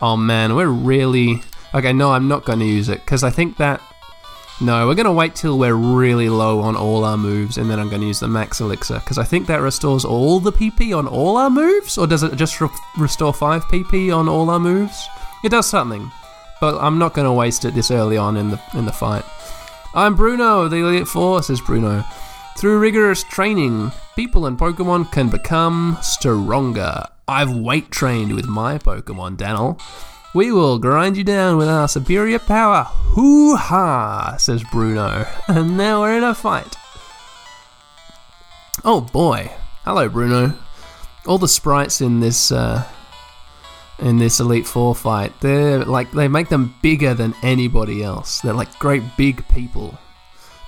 Oh 0.00 0.16
man, 0.16 0.54
we're 0.54 0.68
really. 0.68 1.42
Okay, 1.74 1.92
no, 1.92 2.12
I'm 2.12 2.28
not 2.28 2.44
going 2.44 2.60
to 2.60 2.64
use 2.64 2.88
it 2.88 3.00
because 3.00 3.22
I 3.22 3.30
think 3.30 3.58
that. 3.58 3.82
No, 4.60 4.88
we're 4.88 4.96
going 4.96 5.06
to 5.06 5.12
wait 5.12 5.36
till 5.36 5.56
we're 5.56 5.74
really 5.74 6.28
low 6.28 6.58
on 6.60 6.74
all 6.74 7.04
our 7.04 7.16
moves 7.16 7.58
and 7.58 7.70
then 7.70 7.78
I'm 7.78 7.88
going 7.88 8.00
to 8.00 8.08
use 8.08 8.18
the 8.18 8.26
max 8.26 8.60
elixir 8.60 8.98
because 8.98 9.16
I 9.16 9.22
think 9.22 9.46
that 9.46 9.60
restores 9.60 10.04
all 10.04 10.40
the 10.40 10.50
PP 10.50 10.96
on 10.96 11.06
all 11.06 11.36
our 11.36 11.48
moves 11.48 11.96
or 11.96 12.08
does 12.08 12.24
it 12.24 12.34
just 12.34 12.60
re- 12.60 12.68
restore 12.98 13.32
5 13.32 13.64
PP 13.66 14.12
on 14.12 14.28
all 14.28 14.50
our 14.50 14.58
moves? 14.58 15.06
It 15.44 15.50
does 15.50 15.66
something, 15.66 16.10
but 16.60 16.76
I'm 16.82 16.98
not 16.98 17.14
going 17.14 17.26
to 17.26 17.32
waste 17.32 17.64
it 17.64 17.74
this 17.74 17.92
early 17.92 18.16
on 18.16 18.36
in 18.36 18.50
the 18.50 18.60
in 18.74 18.84
the 18.84 18.92
fight. 18.92 19.24
I'm 19.94 20.16
Bruno, 20.16 20.62
of 20.62 20.72
the 20.72 20.78
Elite 20.78 21.06
Four, 21.06 21.42
says 21.44 21.60
Bruno. 21.60 22.04
Through 22.56 22.80
rigorous 22.80 23.22
training, 23.22 23.92
people 24.16 24.44
and 24.46 24.58
Pokemon 24.58 25.12
can 25.12 25.28
become 25.28 25.96
stronger. 26.02 27.04
I've 27.28 27.54
weight 27.54 27.92
trained 27.92 28.34
with 28.34 28.46
my 28.46 28.78
Pokemon, 28.78 29.36
Daniel. 29.36 29.78
We 30.34 30.52
will 30.52 30.78
grind 30.78 31.16
you 31.16 31.24
down 31.24 31.56
with 31.56 31.68
our 31.68 31.88
superior 31.88 32.38
power. 32.38 32.84
Hoo 32.84 33.56
ha, 33.56 34.36
says 34.38 34.62
Bruno. 34.70 35.26
And 35.48 35.76
now 35.76 36.02
we're 36.02 36.18
in 36.18 36.24
a 36.24 36.34
fight. 36.34 36.76
Oh 38.84 39.00
boy. 39.00 39.50
Hello, 39.84 40.08
Bruno. 40.08 40.52
All 41.26 41.38
the 41.38 41.48
sprites 41.48 42.00
in 42.00 42.20
this 42.20 42.52
uh, 42.52 42.86
in 43.98 44.18
this 44.18 44.38
Elite 44.38 44.66
Four 44.66 44.94
fight, 44.94 45.32
they're 45.40 45.84
like 45.84 46.12
they 46.12 46.28
make 46.28 46.48
them 46.48 46.74
bigger 46.82 47.14
than 47.14 47.34
anybody 47.42 48.02
else. 48.02 48.40
They're 48.40 48.52
like 48.52 48.78
great 48.78 49.02
big 49.16 49.46
people. 49.48 49.98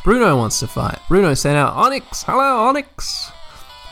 Bruno 0.02 0.36
wants 0.36 0.58
to 0.60 0.66
fight. 0.66 0.98
Bruno 1.08 1.34
sent 1.34 1.58
out 1.58 1.76
Onix. 1.76 2.24
Hello, 2.24 2.72
Onix. 2.72 3.30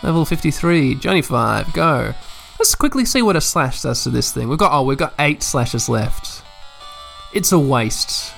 Level 0.03 0.25
53. 0.25 0.95
Johnny 0.95 1.23
5. 1.23 1.73
Go. 1.75 2.15
Let's 2.59 2.75
quickly 2.75 3.05
see 3.05 3.23
what 3.23 3.37
a 3.37 3.41
slash 3.41 3.83
does 3.83 4.03
to 4.03 4.11
this 4.11 4.33
thing. 4.33 4.49
We've 4.49 4.59
got 4.59 4.73
oh, 4.73 4.83
we've 4.83 4.99
got 4.99 5.15
eight 5.21 5.43
slashes 5.43 5.89
left. 5.89 6.43
It's 7.33 7.53
a 7.53 7.59
waste. 7.59 8.33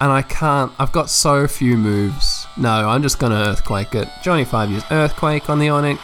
And 0.00 0.12
I 0.12 0.22
can't 0.22 0.70
I've 0.78 0.92
got 0.92 1.08
so 1.08 1.46
few 1.48 1.76
moves. 1.76 2.46
No, 2.56 2.70
I'm 2.70 3.02
just 3.02 3.18
gonna 3.18 3.36
earthquake 3.36 3.94
it. 3.94 4.08
Johnny 4.22 4.44
5 4.44 4.70
use 4.70 4.84
earthquake 4.90 5.48
on 5.48 5.58
the 5.58 5.68
Onix. 5.68 5.98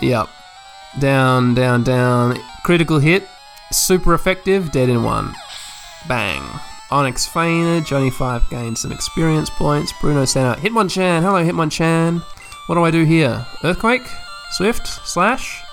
Yep. 0.00 0.28
Down, 0.98 1.54
down, 1.54 1.82
down. 1.84 2.38
Critical 2.64 2.98
hit. 2.98 3.28
Super 3.70 4.14
effective. 4.14 4.72
Dead 4.72 4.88
in 4.88 5.04
one. 5.04 5.34
Bang. 6.08 6.42
Onix 6.90 7.28
fainted. 7.28 7.84
Johnny 7.84 8.10
5 8.10 8.48
gained 8.48 8.78
some 8.78 8.92
experience 8.92 9.50
points. 9.50 9.92
Bruno 10.00 10.24
sent 10.24 10.46
out 10.46 10.58
Hitmonchan. 10.58 11.20
Hello, 11.20 11.44
Hitmonchan. 11.44 12.22
What 12.68 12.74
do 12.74 12.84
I 12.84 12.90
do 12.90 13.04
here? 13.04 13.46
Earthquake? 13.64 14.02
Swift? 14.50 14.86
Slash? 14.86 15.64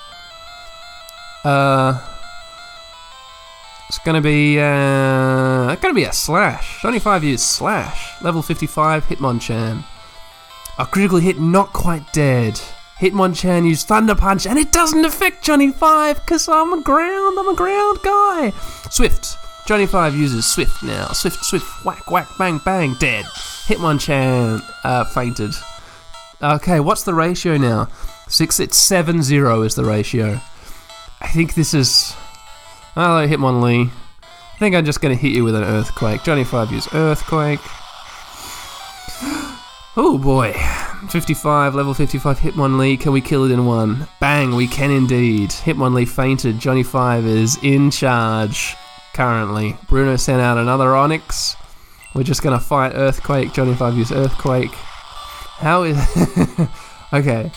Uh. 1.44 2.00
It's 3.90 4.00
gonna 4.00 4.22
be, 4.22 4.58
uh. 4.58 5.74
It's 5.74 5.82
gonna 5.82 5.94
be 5.94 6.06
a 6.06 6.14
slash. 6.14 6.82
Johnny 6.82 7.00
5 7.00 7.26
used 7.26 7.44
slash. 7.44 8.14
Level 8.22 8.42
55, 8.42 9.04
Hitmonchan. 9.08 9.84
A 10.80 10.86
critical 10.86 11.18
hit, 11.18 11.38
not 11.38 11.74
quite 11.74 12.14
dead. 12.14 12.62
Hitmonchan 13.02 13.68
used 13.68 13.88
Thunder 13.90 14.16
Punch, 14.16 14.48
and 14.48 14.58
it 14.58 14.72
doesn't 14.72 15.04
affect 15.04 15.44
Johnny 15.44 15.74
5 15.74 16.22
because 16.22 16.48
I'm 16.48 16.72
a 16.72 16.82
ground, 16.82 17.38
I'm 17.38 17.50
a 17.50 17.56
ground 17.56 18.00
guy. 18.04 18.54
Swift. 18.90 19.36
Johnny 19.68 19.86
5 19.86 20.16
uses 20.16 20.46
Swift 20.46 20.82
now. 20.82 21.08
Swift, 21.08 21.44
Swift, 21.44 21.84
whack, 21.84 22.10
whack, 22.10 22.30
bang, 22.38 22.62
bang, 22.64 22.96
dead. 23.02 23.26
Hitmonchan 23.68 24.62
uh, 24.86 25.04
fainted. 25.04 25.54
Okay, 26.42 26.80
what's 26.80 27.04
the 27.04 27.14
ratio 27.14 27.58
now? 27.58 27.88
Six, 28.28 28.60
it's 28.60 28.78
7 28.78 29.22
0 29.22 29.62
is 29.62 29.76
the 29.76 29.86
ratio. 29.86 30.42
I 31.22 31.28
think 31.30 31.54
this 31.54 31.74
is. 31.74 32.14
Hello, 32.94 33.28
Hitmonlee. 33.28 33.90
I 34.22 34.58
think 34.58 34.76
I'm 34.76 34.86
just 34.86 35.02
going 35.02 35.16
to 35.16 35.22
hit 35.22 35.34
you 35.34 35.44
with 35.44 35.56
an 35.56 35.64
Earthquake. 35.64 36.24
Johnny 36.24 36.44
5 36.44 36.72
use 36.72 36.88
Earthquake. 36.94 37.60
Oh 39.98 40.18
boy. 40.18 40.52
55, 41.10 41.74
level 41.74 41.94
55, 41.94 42.38
Hitmonlee. 42.40 43.00
Can 43.00 43.14
we 43.14 43.22
kill 43.22 43.46
it 43.46 43.52
in 43.52 43.66
one? 43.66 44.06
Bang, 44.20 44.54
we 44.54 44.68
can 44.68 44.92
indeed. 44.92 45.52
Hitmonlee 45.52 46.06
fainted. 46.06 46.60
Johnny 46.60 46.84
5 46.84 47.26
is 47.26 47.58
in 47.64 47.90
charge 47.92 48.76
currently. 49.14 49.78
Bruno 49.88 50.18
sent 50.18 50.42
out 50.42 50.58
another 50.58 50.88
Onix. 50.88 51.56
We're 52.14 52.24
just 52.24 52.44
going 52.44 52.60
to 52.60 52.66
fight 52.66 52.92
Earthquake. 52.94 53.54
Johnny 53.54 53.74
5 53.74 53.98
use 53.98 54.12
Earthquake. 54.12 54.72
How 55.58 55.84
is. 55.84 55.98
okay. 57.14 57.52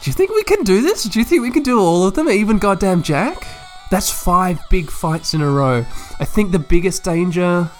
Do 0.00 0.10
you 0.10 0.12
think 0.12 0.30
we 0.34 0.44
can 0.44 0.62
do 0.64 0.82
this? 0.82 1.04
Do 1.04 1.18
you 1.18 1.24
think 1.24 1.42
we 1.42 1.50
can 1.50 1.62
do 1.62 1.80
all 1.80 2.06
of 2.06 2.14
them? 2.14 2.28
Even 2.28 2.58
goddamn 2.58 3.02
Jack? 3.02 3.46
That's 3.90 4.10
five 4.10 4.60
big 4.70 4.90
fights 4.90 5.34
in 5.34 5.40
a 5.40 5.50
row. 5.50 5.84
I 6.20 6.24
think 6.24 6.52
the 6.52 6.58
biggest 6.58 7.04
danger. 7.04 7.70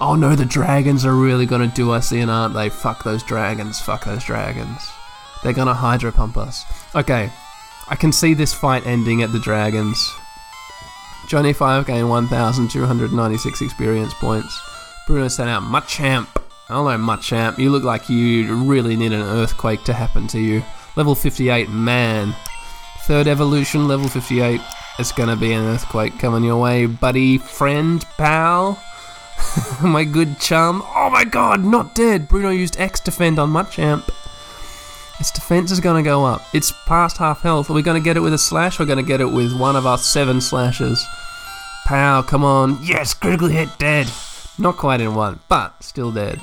Oh 0.00 0.14
no, 0.14 0.34
the 0.34 0.44
dragons 0.44 1.04
are 1.04 1.14
really 1.14 1.46
gonna 1.46 1.68
do 1.68 1.90
us 1.90 2.12
in, 2.12 2.28
aren't 2.28 2.54
they? 2.54 2.68
Fuck 2.68 3.04
those 3.04 3.22
dragons. 3.22 3.80
Fuck 3.80 4.04
those 4.04 4.24
dragons. 4.24 4.80
They're 5.42 5.52
gonna 5.52 5.74
hydro 5.74 6.10
pump 6.12 6.36
us. 6.36 6.64
Okay. 6.94 7.30
I 7.88 7.96
can 7.96 8.12
see 8.12 8.32
this 8.32 8.54
fight 8.54 8.86
ending 8.86 9.22
at 9.22 9.32
the 9.32 9.40
dragons. 9.40 10.12
Johnny 11.26 11.52
5 11.52 11.86
gained 11.86 12.08
1,296 12.08 13.60
experience 13.60 14.14
points. 14.14 14.60
Bruno 15.06 15.28
sent 15.28 15.50
out 15.50 15.62
Machamp. 15.62 16.28
Hello, 16.68 16.96
Machamp. 16.96 17.58
You 17.58 17.70
look 17.70 17.82
like 17.82 18.08
you 18.08 18.54
really 18.54 18.94
need 18.96 19.12
an 19.12 19.20
earthquake 19.20 19.82
to 19.84 19.92
happen 19.92 20.28
to 20.28 20.38
you. 20.38 20.62
Level 20.96 21.14
58, 21.14 21.68
man. 21.68 22.34
Third 23.00 23.26
evolution, 23.26 23.88
level 23.88 24.08
58. 24.08 24.60
It's 24.98 25.10
gonna 25.10 25.36
be 25.36 25.52
an 25.52 25.64
earthquake 25.64 26.18
coming 26.18 26.44
your 26.44 26.60
way, 26.60 26.86
buddy, 26.86 27.38
friend, 27.38 28.04
pal. 28.16 28.80
my 29.82 30.04
good 30.04 30.38
chum. 30.38 30.82
Oh 30.94 31.10
my 31.10 31.24
god, 31.24 31.64
not 31.64 31.94
dead. 31.96 32.28
Bruno 32.28 32.50
used 32.50 32.78
X 32.78 33.00
defend 33.00 33.38
on 33.38 33.50
Machamp. 33.50 34.08
Its 35.18 35.30
defense 35.30 35.70
is 35.70 35.80
going 35.80 36.02
to 36.02 36.08
go 36.08 36.24
up. 36.24 36.42
It's 36.52 36.72
past 36.86 37.16
half 37.18 37.42
health. 37.42 37.70
Are 37.70 37.74
we 37.74 37.82
going 37.82 38.00
to 38.00 38.04
get 38.04 38.16
it 38.16 38.20
with 38.20 38.34
a 38.34 38.38
slash? 38.38 38.80
We're 38.80 38.86
going 38.86 38.96
to 38.98 39.04
get 39.08 39.20
it 39.20 39.30
with 39.30 39.56
one 39.56 39.76
of 39.76 39.86
our 39.86 39.98
seven 39.98 40.40
slashes. 40.40 41.06
Pow, 41.86 42.22
come 42.22 42.44
on. 42.44 42.78
Yes, 42.82 43.14
critical 43.14 43.46
hit, 43.46 43.68
dead. 43.78 44.10
Not 44.58 44.76
quite 44.76 45.00
in 45.00 45.14
one, 45.14 45.38
but 45.48 45.80
still 45.82 46.10
dead. 46.10 46.40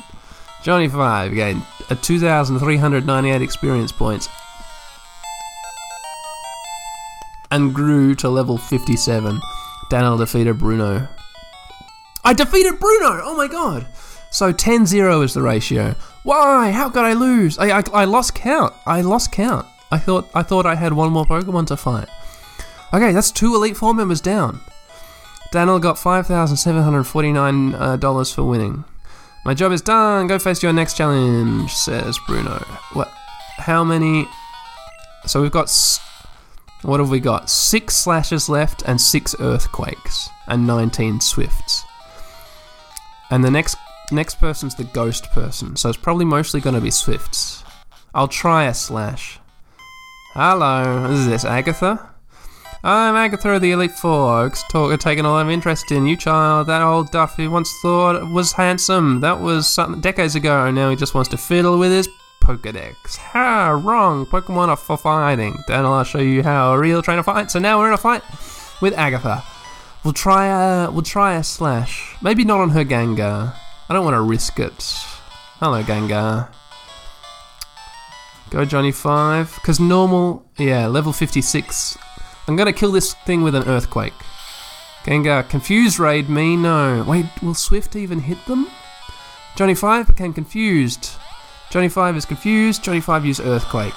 Johnny 0.64 0.88
5 0.88 1.34
gained 1.34 1.64
a 1.90 1.96
2,398 1.96 3.42
experience 3.42 3.92
points 3.92 4.28
and 7.52 7.74
grew 7.74 8.14
to 8.16 8.30
level 8.30 8.58
57. 8.58 9.40
Daniel 9.90 10.18
defeated 10.18 10.60
Bruno. 10.60 11.08
I 12.24 12.34
defeated 12.34 12.80
Bruno! 12.80 13.22
Oh 13.24 13.36
my 13.36 13.48
god! 13.48 13.88
So 14.32 14.52
10 14.52 14.86
0 14.86 15.22
is 15.22 15.34
the 15.34 15.42
ratio. 15.42 15.96
Why? 16.24 16.72
How 16.72 16.90
could 16.90 17.06
I 17.06 17.14
lose? 17.14 17.58
I, 17.58 17.80
I, 17.80 17.84
I 17.94 18.06
lost 18.06 18.36
count. 18.36 18.74
I 18.86 19.02
lost 19.02 19.32
count. 19.32 19.66
I 19.92 19.98
thought 19.98 20.30
I 20.36 20.44
thought 20.44 20.68
I 20.68 20.76
had 20.76 20.94
one 20.94 21.12
more 21.12 21.26
Pokemon 21.26 21.68
to 21.68 21.78
fight. 21.78 22.08
Okay, 22.94 23.12
that's 23.12 23.32
two 23.32 23.56
Elite 23.56 23.78
Four 23.78 23.96
members 23.96 24.22
down. 24.22 24.60
Daniel 25.52 25.80
got 25.80 25.98
five 25.98 26.28
thousand 26.28 26.58
seven 26.58 26.84
hundred 26.84 27.06
forty-nine 27.06 27.74
uh, 27.74 27.96
dollars 27.96 28.32
for 28.32 28.44
winning. 28.44 28.84
My 29.46 29.54
job 29.54 29.72
is 29.72 29.82
done. 29.82 30.28
Go 30.28 30.38
face 30.38 30.62
your 30.62 30.74
next 30.74 30.96
challenge, 30.96 31.74
says 31.74 32.20
Bruno. 32.28 32.60
What? 32.94 33.10
How 33.58 33.84
many? 33.84 34.28
So 35.26 35.42
we've 35.42 35.52
got. 35.52 35.72
What 36.82 37.00
have 37.00 37.10
we 37.10 37.20
got? 37.20 37.50
Six 37.50 37.96
slashes 37.96 38.48
left 38.48 38.84
and 38.86 39.00
six 39.02 39.36
earthquakes 39.40 40.30
and 40.48 40.66
nineteen 40.66 41.20
swifts. 41.20 41.84
And 43.32 43.44
the 43.44 43.52
next 43.52 43.78
next 44.12 44.36
person's 44.40 44.76
the 44.76 44.86
ghost 44.86 45.30
person, 45.32 45.76
so 45.76 45.90
it's 45.90 45.98
probably 45.98 46.26
mostly 46.26 46.62
going 46.62 46.76
to 46.76 46.82
be 46.82 46.92
swifts. 46.92 47.64
I'll 48.14 48.28
try 48.28 48.66
a 48.66 48.74
slash. 48.74 49.40
Hello, 50.34 51.06
is 51.12 51.28
this 51.28 51.46
Agatha? 51.46 52.10
I'm 52.82 53.16
Agatha 53.16 53.60
the 53.60 53.72
Elite 53.72 53.92
Four. 53.92 54.44
Oaks 54.46 54.64
talk, 54.70 54.98
taking 55.02 55.26
a 55.26 55.30
lot 55.30 55.46
of 55.46 55.52
interest 55.52 55.92
in 55.92 56.08
you, 56.08 56.16
child. 56.16 56.68
That 56.68 56.82
old 56.82 57.12
duff 57.12 57.36
who 57.36 57.52
once 57.52 57.70
thought 57.82 58.32
was 58.32 58.54
handsome. 58.54 59.20
That 59.20 59.42
was 59.42 59.68
some 59.68 60.00
decades 60.00 60.36
ago, 60.36 60.66
and 60.66 60.76
now 60.76 60.90
he 60.90 60.96
just 60.96 61.14
wants 61.14 61.30
to 61.32 61.38
fiddle 61.38 61.78
with 61.78 61.92
his 61.92 62.08
Pokedex. 62.42 63.18
Ha! 63.18 63.82
Wrong. 63.84 64.26
Pokemon 64.26 64.70
are 64.70 64.78
for 64.78 64.98
fighting. 64.98 65.58
Then 65.68 65.84
I'll 65.86 66.06
show 66.06 66.20
you 66.20 66.42
how 66.42 66.72
a 66.72 66.80
real 66.80 67.02
trainer 67.02 67.22
fights. 67.22 67.52
So 67.52 67.60
now 67.60 67.78
we're 67.80 67.90
in 67.90 67.94
a 67.94 67.98
fight 67.98 68.24
with 68.82 68.98
Agatha. 68.98 69.44
We'll 70.06 70.14
try 70.14 70.46
a 70.46 70.90
we'll 70.90 71.02
try 71.02 71.36
a 71.36 71.44
slash. 71.44 72.16
Maybe 72.22 72.46
not 72.46 72.62
on 72.62 72.70
her 72.70 72.86
Gengar. 72.86 73.56
I 73.90 73.94
don't 73.94 74.06
want 74.06 74.16
to 74.16 74.22
risk 74.22 74.58
it. 74.58 74.82
Hello, 75.60 75.84
Gengar. 75.84 76.48
Go 78.52 78.64
Johnny 78.64 78.94
5. 78.94 79.56
Because 79.56 79.82
normal, 79.82 80.46
yeah, 80.58 80.88
level 80.88 81.12
56. 81.12 81.98
I'm 82.50 82.56
to 82.66 82.74
kill 82.74 82.92
this 82.92 83.14
thing 83.14 83.44
with 83.44 83.54
an 83.54 83.68
Earthquake. 83.68 84.16
Gengar, 85.04 85.48
confused 85.48 86.00
raid 86.00 86.32
me? 86.32 86.58
No. 86.58 87.06
Wait, 87.08 87.28
will 87.44 87.54
Swift 87.54 87.96
even 87.96 88.22
hit 88.22 88.44
them? 88.48 88.68
Johnny 89.56 89.76
5 89.76 90.08
became 90.08 90.34
confused. 90.34 91.12
Johnny 91.70 91.90
5 91.90 92.18
is 92.18 92.26
confused. 92.26 92.84
Johnny 92.84 93.02
5 93.02 93.24
used 93.24 93.42
Earthquake. 93.42 93.94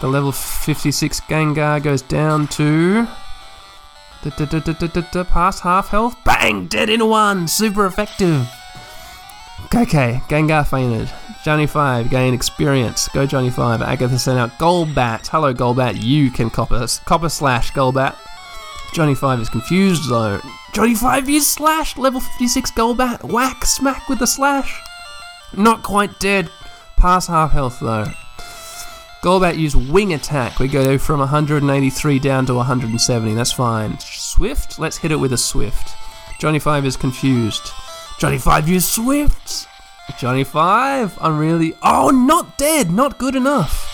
The 0.00 0.06
level 0.06 0.30
56 0.30 1.20
Gengar 1.22 1.82
goes 1.82 2.00
down 2.00 2.46
to. 2.46 3.08
Past 4.22 5.60
half 5.62 5.88
health. 5.88 6.16
Bang! 6.24 6.68
Dead 6.68 6.88
in 6.88 7.08
one! 7.08 7.48
Super 7.48 7.86
effective! 7.86 8.48
Okay, 9.74 10.20
Gengar 10.28 10.66
fainted. 10.66 11.10
Johnny 11.44 11.66
5, 11.66 12.10
gain 12.10 12.34
experience. 12.34 13.08
Go 13.08 13.26
Johnny 13.26 13.50
5. 13.50 13.82
Agatha 13.82 14.18
sent 14.18 14.38
out 14.38 14.50
Golbat. 14.58 15.26
Hello 15.28 15.54
Golbat, 15.54 16.02
you 16.02 16.30
can 16.30 16.50
copper, 16.50 16.86
copper 17.04 17.28
slash 17.28 17.72
Golbat. 17.72 18.16
Johnny 18.92 19.14
5 19.14 19.40
is 19.40 19.48
confused 19.48 20.08
though. 20.08 20.40
Johnny 20.72 20.94
5 20.94 21.28
is 21.28 21.46
slash! 21.46 21.96
Level 21.96 22.20
56 22.20 22.70
Golbat. 22.72 23.22
Whack! 23.24 23.64
Smack 23.64 24.08
with 24.08 24.18
the 24.18 24.26
slash! 24.26 24.80
Not 25.56 25.82
quite 25.82 26.18
dead. 26.18 26.50
Past 26.96 27.28
half 27.28 27.52
health 27.52 27.78
though. 27.80 28.06
Golbat 29.22 29.58
used 29.58 29.90
wing 29.90 30.14
attack. 30.14 30.58
We 30.58 30.68
go 30.68 30.96
from 30.98 31.20
183 31.20 32.18
down 32.18 32.46
to 32.46 32.54
170. 32.54 33.34
That's 33.34 33.52
fine. 33.52 33.98
Swift? 33.98 34.78
Let's 34.78 34.98
hit 34.98 35.12
it 35.12 35.16
with 35.16 35.32
a 35.32 35.38
Swift. 35.38 35.94
Johnny 36.38 36.58
5 36.58 36.86
is 36.86 36.96
confused. 36.96 37.72
Johnny 38.18 38.38
5 38.38 38.68
used 38.68 38.88
Swift! 38.88 39.68
Johnny 40.18 40.42
5, 40.42 41.18
I'm 41.20 41.38
really. 41.38 41.74
Oh, 41.84 42.10
not 42.10 42.58
dead! 42.58 42.90
Not 42.90 43.16
good 43.16 43.36
enough! 43.36 43.84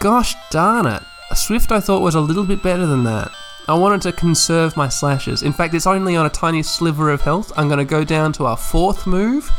Gosh 0.00 0.34
darn 0.50 0.86
it. 0.86 1.02
A 1.30 1.36
Swift 1.36 1.72
I 1.72 1.80
thought 1.80 2.02
was 2.02 2.14
a 2.14 2.20
little 2.20 2.44
bit 2.44 2.62
better 2.62 2.84
than 2.84 3.04
that. 3.04 3.30
I 3.68 3.74
wanted 3.74 4.02
to 4.02 4.12
conserve 4.12 4.76
my 4.76 4.86
slashes. 4.86 5.42
In 5.42 5.54
fact, 5.54 5.72
it's 5.72 5.86
only 5.86 6.14
on 6.14 6.26
a 6.26 6.30
tiny 6.30 6.62
sliver 6.62 7.10
of 7.10 7.22
health. 7.22 7.52
I'm 7.56 7.68
going 7.68 7.78
to 7.78 7.86
go 7.86 8.04
down 8.04 8.34
to 8.34 8.44
our 8.44 8.56
fourth 8.56 9.06
move, 9.06 9.50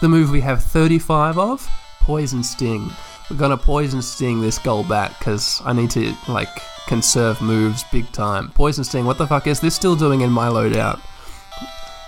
the 0.00 0.08
move 0.08 0.30
we 0.30 0.40
have 0.40 0.64
35 0.64 1.38
of 1.38 1.68
Poison 2.00 2.42
Sting. 2.42 2.90
We're 3.30 3.36
going 3.36 3.56
to 3.56 3.56
Poison 3.56 4.02
Sting 4.02 4.40
this 4.40 4.58
Golbat 4.58 5.16
because 5.20 5.62
I 5.64 5.72
need 5.72 5.90
to, 5.90 6.12
like, 6.28 6.48
conserve 6.88 7.40
moves 7.40 7.84
big 7.92 8.10
time. 8.10 8.50
Poison 8.50 8.82
Sting, 8.82 9.04
what 9.04 9.18
the 9.18 9.28
fuck 9.28 9.46
is 9.46 9.60
this 9.60 9.76
still 9.76 9.94
doing 9.94 10.22
in 10.22 10.30
my 10.30 10.48
loadout? 10.48 11.00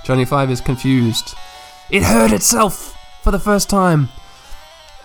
Johnny 0.04 0.24
5 0.24 0.50
is 0.50 0.60
confused. 0.60 1.34
It 1.90 2.02
hurt 2.02 2.32
itself 2.32 2.96
for 3.22 3.30
the 3.30 3.38
first 3.38 3.70
time. 3.70 4.08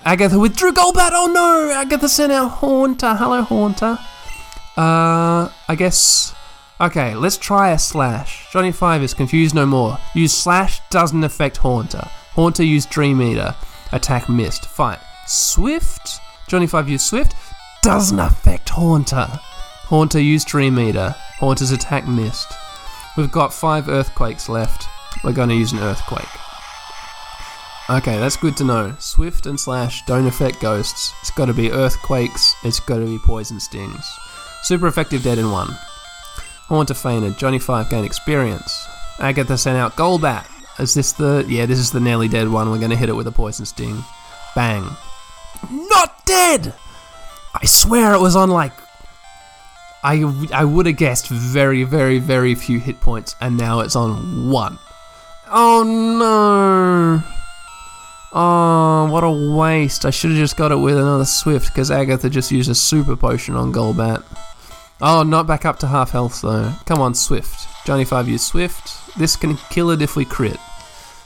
Agatha 0.06 0.40
withdrew 0.40 0.72
Golbat. 0.72 1.10
Oh 1.12 1.30
no! 1.32 1.72
Agatha 1.74 2.08
sent 2.08 2.32
out 2.32 2.48
Haunter. 2.48 3.16
Hello, 3.16 3.42
Haunter. 3.42 3.98
Uh, 4.78 5.50
I 5.68 5.76
guess. 5.76 6.34
Okay, 6.80 7.16
let's 7.16 7.38
try 7.38 7.72
a 7.72 7.80
slash. 7.80 8.48
Johnny 8.54 8.72
Five 8.72 9.04
is 9.04 9.14
confused 9.14 9.54
no 9.54 9.66
more. 9.66 9.98
Use 10.14 10.34
slash 10.34 10.80
doesn't 10.90 11.24
affect 11.24 11.58
Haunter. 11.58 12.08
Haunter 12.34 12.64
used 12.64 12.90
Dream 12.90 13.22
Eater. 13.22 13.56
Attack 13.92 14.30
missed. 14.30 14.66
Fight. 14.66 15.00
Swift. 15.26 16.22
Johnny 16.48 16.68
Five 16.68 16.88
used 16.88 17.06
Swift. 17.06 17.34
Doesn't 17.82 18.20
affect 18.20 18.70
Haunter. 18.70 19.28
Haunter 19.90 20.20
used 20.20 20.48
Dream 20.48 20.80
Eater. 20.80 21.16
Haunter's 21.40 21.72
attack 21.72 22.08
missed. 22.08 22.54
We've 23.18 23.32
got 23.32 23.54
five 23.54 23.90
earthquakes 23.90 24.48
left. 24.48 24.88
We're 25.24 25.34
going 25.34 25.50
to 25.50 25.56
use 25.56 25.74
an 25.74 25.80
earthquake. 25.80 26.30
Okay, 27.90 28.20
that's 28.20 28.38
good 28.38 28.56
to 28.58 28.64
know. 28.64 28.94
Swift 29.00 29.46
and 29.46 29.60
Slash 29.60 30.06
don't 30.06 30.28
affect 30.28 30.62
ghosts. 30.62 31.14
It's 31.22 31.32
got 31.32 31.46
to 31.46 31.54
be 31.54 31.72
earthquakes. 31.72 32.54
It's 32.64 32.80
got 32.80 32.98
to 32.98 33.06
be 33.06 33.18
poison 33.18 33.60
stings. 33.60 34.06
Super 34.64 34.88
effective 34.88 35.24
dead 35.24 35.40
in 35.40 35.52
one. 35.52 35.70
Haunter 36.68 36.94
fainted. 36.94 37.38
Johnny 37.38 37.60
Five 37.60 37.90
gained 37.90 38.06
experience. 38.06 38.88
Agatha 39.20 39.58
sent 39.58 39.78
out 39.78 39.96
Golbat. 39.96 40.46
Is 40.80 40.94
this 40.94 41.14
the? 41.14 41.46
Yeah, 41.48 41.66
this 41.66 41.80
is 41.80 41.92
the 41.92 42.00
nearly 42.00 42.28
dead 42.28 42.50
one. 42.50 42.70
We're 42.70 42.78
gonna 42.78 42.96
hit 42.96 43.10
it 43.10 43.16
with 43.16 43.28
a 43.28 43.32
poison 43.32 43.66
sting. 43.66 44.04
Bang. 44.54 44.86
Not 45.72 46.26
dead. 46.26 46.76
I 47.56 47.66
swear 47.66 48.14
it 48.14 48.20
was 48.20 48.36
on 48.36 48.50
like. 48.50 48.74
I 50.08 50.24
I 50.54 50.64
would 50.64 50.86
have 50.86 50.96
guessed 50.96 51.28
very 51.28 51.84
very 51.84 52.20
very 52.20 52.56
few 52.56 52.80
hit 52.80 53.02
points, 53.02 53.36
and 53.42 53.58
now 53.58 53.82
it's 53.82 53.98
on 53.98 54.50
one. 54.50 54.80
Oh 55.50 55.84
no. 55.84 57.24
Oh, 58.32 59.12
what 59.12 59.26
a 59.26 59.56
waste. 59.58 60.06
I 60.06 60.10
should 60.10 60.32
have 60.32 60.40
just 60.40 60.56
got 60.56 60.72
it 60.72 60.78
with 60.78 60.98
another 60.98 61.26
Swift 61.26 61.68
because 61.68 61.92
Agatha 61.92 62.30
just 62.30 62.52
used 62.52 62.70
a 62.70 62.76
super 62.76 63.18
potion 63.18 63.56
on 63.56 63.74
Golbat. 63.74 64.24
Oh, 65.02 65.24
not 65.24 65.46
back 65.46 65.66
up 65.66 65.78
to 65.80 65.88
half 65.88 66.12
health 66.12 66.42
though. 66.42 66.72
Come 66.86 67.02
on, 67.02 67.14
Swift. 67.14 67.68
Johnny 67.86 68.06
5 68.06 68.30
used 68.30 68.46
Swift. 68.46 69.18
This 69.18 69.36
can 69.36 69.58
kill 69.70 69.92
it 69.92 70.02
if 70.02 70.16
we 70.16 70.24
crit. 70.24 70.58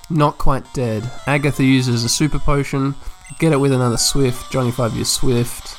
Not 0.10 0.38
quite 0.38 0.72
dead. 0.74 1.10
Agatha 1.28 1.63
uses 1.63 2.04
a 2.04 2.10
super 2.10 2.39
potion. 2.39 2.96
Get 3.39 3.54
it 3.54 3.58
with 3.58 3.74
another 3.74 3.98
Swift. 3.98 4.52
Johnny 4.52 4.72
5 4.72 4.96
used 4.96 5.12
Swift. 5.12 5.78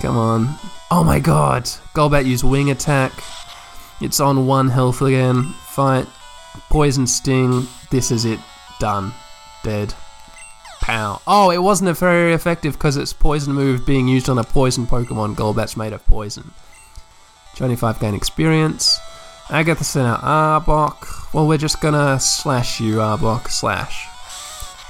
Come 0.00 0.16
on. 0.16 0.54
Oh 0.90 1.04
my 1.04 1.18
god. 1.20 1.64
Golbat 1.94 2.24
used 2.24 2.44
Wing 2.44 2.70
Attack. 2.70 3.12
It's 4.00 4.20
on 4.20 4.46
one 4.46 4.68
health 4.68 5.02
again. 5.02 5.44
Fight. 5.66 6.06
Poison 6.70 7.06
Sting. 7.06 7.66
This 7.90 8.10
is 8.10 8.24
it. 8.24 8.40
Done. 8.80 9.12
Dead. 9.62 9.92
Pow. 10.80 11.20
Oh, 11.26 11.50
it 11.50 11.58
wasn't 11.58 11.96
very 11.98 12.32
effective 12.32 12.72
because 12.72 12.96
it's 12.96 13.12
poison 13.12 13.52
move 13.52 13.84
being 13.84 14.08
used 14.08 14.30
on 14.30 14.38
a 14.38 14.44
poison 14.44 14.86
Pokemon. 14.86 15.34
Golbat's 15.34 15.76
made 15.76 15.92
of 15.92 16.06
poison. 16.06 16.52
25 17.56 18.00
gain 18.00 18.14
experience. 18.14 18.98
Agatha 19.50 19.84
sent 19.84 20.06
out 20.06 20.22
Arbok. 20.22 21.34
Well, 21.34 21.46
we're 21.46 21.58
just 21.58 21.82
gonna 21.82 22.18
slash 22.18 22.80
you, 22.80 22.96
Arbok. 22.96 23.48
Slash. 23.48 24.06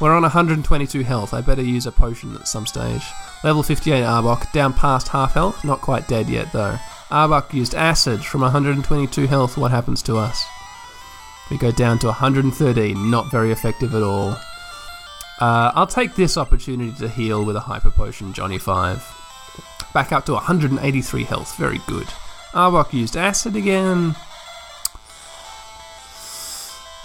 We're 0.01 0.15
on 0.15 0.23
122 0.23 1.03
health. 1.03 1.35
I 1.35 1.41
better 1.41 1.63
use 1.63 1.87
a 1.87 1.93
potion 1.93 2.37
at 2.37 2.47
some 2.47 2.67
stage. 2.67 3.03
Level 3.45 3.63
58 3.63 4.03
Arbok, 4.03 4.51
down 4.53 4.73
past 4.73 5.09
half 5.09 5.35
health. 5.35 5.65
Not 5.65 5.81
quite 5.81 6.09
dead 6.09 6.29
yet, 6.29 6.53
though. 6.53 6.77
Arbok 7.11 7.55
used 7.55 7.75
Acid 7.75 8.25
from 8.25 8.41
122 8.41 9.27
health. 9.27 9.57
What 9.57 9.71
happens 9.71 10.03
to 10.03 10.17
us? 10.17 10.45
We 11.51 11.57
go 11.57 11.71
down 11.71 11.99
to 12.01 12.07
113. 12.07 13.11
Not 13.11 13.31
very 13.31 13.53
effective 13.53 13.95
at 13.95 14.03
all. 14.03 14.37
Uh, 15.41 15.71
I'll 15.75 15.87
take 15.87 16.17
this 16.17 16.37
opportunity 16.37 16.93
to 16.99 17.09
heal 17.09 17.45
with 17.45 17.57
a 17.57 17.61
Hyper 17.61 17.91
Potion, 17.91 18.33
Johnny 18.33 18.59
5. 18.59 19.15
Back 19.95 20.13
up 20.13 20.27
to 20.27 20.35
183 20.35 21.25
health. 21.25 21.57
Very 21.57 21.79
good. 21.87 22.09
Arbok 22.53 22.93
used 22.93 23.17
Acid 23.17 23.55
again. 23.55 24.17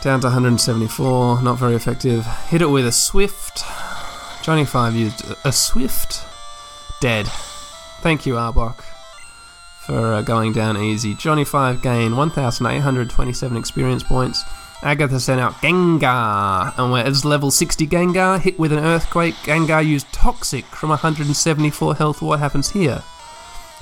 Down 0.01 0.19
to 0.19 0.27
174, 0.27 1.41
not 1.43 1.57
very 1.57 1.75
effective. 1.75 2.25
Hit 2.47 2.61
it 2.61 2.65
with 2.65 2.85
a 2.85 2.91
Swift. 2.91 3.63
Johnny 4.43 4.65
5 4.65 4.93
used 4.93 5.23
a 5.45 5.53
Swift. 5.53 6.25
Dead. 6.99 7.27
Thank 8.01 8.25
you, 8.25 8.33
Arbok, 8.33 8.83
for 9.85 10.15
uh, 10.15 10.21
going 10.21 10.51
down 10.51 10.75
easy. 10.75 11.15
Johnny 11.15 11.45
5 11.45 11.81
gained 11.81 12.17
1,827 12.17 13.55
experience 13.55 14.03
points. 14.03 14.43
Agatha 14.81 15.21
sent 15.21 15.39
out 15.39 15.53
Gengar, 15.61 16.77
and 16.77 16.91
we're 16.91 17.03
as 17.03 17.23
level 17.23 17.51
60 17.51 17.87
Gengar, 17.87 18.37
hit 18.37 18.59
with 18.59 18.73
an 18.73 18.79
Earthquake. 18.79 19.35
Gengar 19.45 19.85
used 19.85 20.11
Toxic 20.11 20.65
from 20.65 20.89
174 20.89 21.95
health. 21.95 22.21
What 22.21 22.39
happens 22.39 22.69
here? 22.71 23.01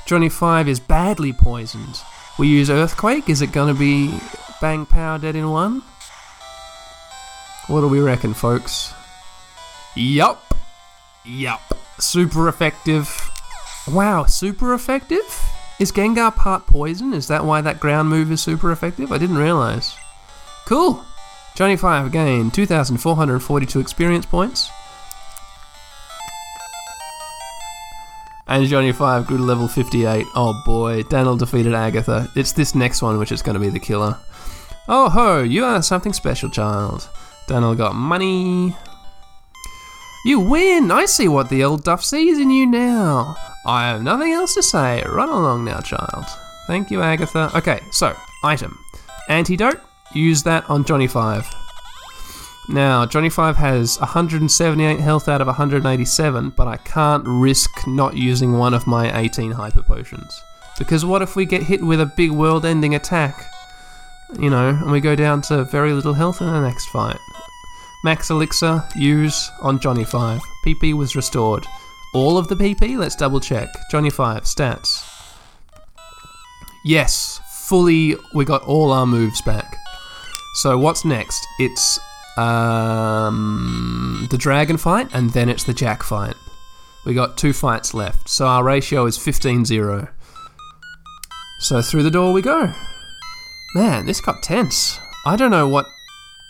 Johnny 0.06 0.30
5 0.30 0.68
is 0.68 0.80
badly 0.80 1.34
poisoned. 1.34 2.02
We 2.38 2.48
use 2.48 2.70
Earthquake. 2.70 3.30
Is 3.30 3.42
it 3.42 3.52
going 3.52 3.74
to 3.74 3.80
be 3.80 4.16
Bang 4.62 4.86
Power 4.86 5.18
dead 5.18 5.36
in 5.36 5.50
one? 5.50 5.82
What 7.66 7.82
do 7.82 7.88
we 7.88 8.00
reckon, 8.00 8.36
folks? 8.36 8.94
Yup. 9.96 10.54
Yup. 11.26 11.62
Super 12.00 12.48
effective. 12.48 13.30
Wow, 13.88 14.26
super 14.26 14.74
effective? 14.74 15.24
Is 15.80 15.92
Gengar 15.92 16.36
part 16.36 16.68
poison? 16.68 17.14
Is 17.14 17.28
that 17.28 17.44
why 17.44 17.62
that 17.62 17.80
ground 17.80 18.10
move 18.10 18.32
is 18.32 18.42
super 18.42 18.72
effective? 18.72 19.12
I 19.12 19.18
didn't 19.18 19.38
realize. 19.38 19.96
Cool. 20.66 21.04
Johnny 21.56 21.76
5 21.76 22.06
again, 22.06 22.52
2,442 22.52 23.80
experience 23.80 24.26
points. 24.26 24.70
And 28.48 28.66
Johnny 28.68 28.92
5 28.92 29.28
grew 29.28 29.38
to 29.38 29.44
level 29.44 29.68
58. 29.68 30.26
Oh 30.36 30.62
boy, 30.66 31.04
Daniel 31.04 31.38
defeated 31.38 31.74
Agatha. 31.74 32.30
It's 32.36 32.52
this 32.52 32.76
next 32.76 33.02
one 33.02 33.18
which 33.18 33.32
is 33.32 33.42
going 33.42 33.56
to 33.56 33.60
be 33.60 33.70
the 33.70 33.80
killer. 33.80 34.18
Oh 34.88 35.10
ho, 35.10 35.42
you 35.42 35.64
are 35.66 35.82
something 35.82 36.14
special, 36.14 36.50
child. 36.50 37.10
Daniel 37.48 37.76
got 37.76 37.96
money. 37.96 38.76
You 40.24 40.40
win! 40.40 40.92
I 40.92 41.06
see 41.06 41.28
what 41.28 41.50
the 41.50 41.64
old 41.64 41.84
duff 41.84 42.04
sees 42.04 42.38
in 42.38 42.52
you 42.52 42.68
now. 42.68 43.36
I 43.66 43.88
have 43.88 44.04
nothing 44.04 44.32
else 44.32 44.54
to 44.54 44.62
say. 44.62 45.04
Run 45.08 45.30
along 45.30 45.66
now, 45.66 45.80
child. 45.80 46.26
Thank 46.68 46.92
you, 46.92 47.02
Agatha. 47.02 47.50
Okay, 47.56 47.80
so, 47.92 48.16
item. 48.44 48.78
Antidote. 49.30 49.82
Use 50.14 50.44
that 50.44 50.70
on 50.70 50.86
Johnny 50.86 51.08
5. 51.08 51.48
Now, 52.70 53.06
Johnny 53.08 53.30
5 53.30 53.58
has 53.58 54.00
178 54.00 55.00
health 55.00 55.28
out 55.28 55.42
of 55.42 55.48
187, 55.48 56.52
but 56.52 56.68
I 56.68 56.78
can't 56.78 57.24
risk 57.26 57.72
not 57.88 58.16
using 58.16 58.58
one 58.58 58.76
of 58.76 58.86
my 58.86 59.18
18 59.20 59.52
hyper 59.52 59.82
potions. 59.82 60.40
Because 60.78 61.04
what 61.04 61.22
if 61.22 61.36
we 61.36 61.46
get 61.46 61.64
hit 61.64 61.84
with 61.84 62.00
a 62.00 62.06
big 62.06 62.32
world 62.32 62.66
ending 62.66 62.94
attack? 62.94 63.44
You 64.40 64.50
know, 64.50 64.70
and 64.70 64.92
we 64.92 65.02
go 65.02 65.16
down 65.16 65.42
to 65.44 65.64
very 65.64 65.94
little 65.94 66.14
health 66.14 66.42
in 66.42 66.48
the 66.48 66.62
next 66.62 66.86
fight. 66.88 67.20
Max 68.04 68.30
Elixir, 68.30 68.84
use 68.96 69.52
on 69.62 69.80
Johnny 69.80 70.04
5. 70.04 70.40
PP 70.66 70.94
was 70.94 71.16
restored. 71.16 71.66
all 72.14 72.38
of 72.38 72.48
the 72.48 72.56
PP? 72.56 72.98
Let's 72.98 73.16
double 73.16 73.40
check. 73.40 73.70
Johnny 73.90 74.10
5, 74.10 74.44
stats. 74.44 75.08
Yes, 76.84 77.40
fully, 77.68 78.16
we 78.34 78.44
got 78.44 78.64
all 78.64 78.92
our 78.92 79.06
moves 79.06 79.42
back. 79.44 79.78
So 80.56 80.78
what's 80.78 81.06
next? 81.06 81.48
It's 81.60 82.00
um, 82.38 84.28
the 84.30 84.38
dragon 84.38 84.78
fight, 84.78 85.10
and 85.14 85.30
then 85.30 85.48
it's 85.48 85.64
the 85.64 85.74
jack 85.74 86.04
fight. 86.04 86.36
We 87.06 87.14
got 87.14 87.38
two 87.38 87.54
fights 87.54 87.94
left, 87.94 88.30
so 88.30 88.48
our 88.48 88.64
ratio 88.64 89.06
is 89.06 89.18
15 89.18 89.64
0. 89.66 90.08
So 91.60 91.82
through 91.82 92.04
the 92.04 92.12
door 92.12 92.34
we 92.34 92.42
go. 92.42 92.74
Man, 93.76 94.06
this 94.06 94.20
got 94.20 94.44
tense. 94.44 95.00
I 95.26 95.36
don't 95.36 95.52
know 95.52 95.68
what. 95.68 95.86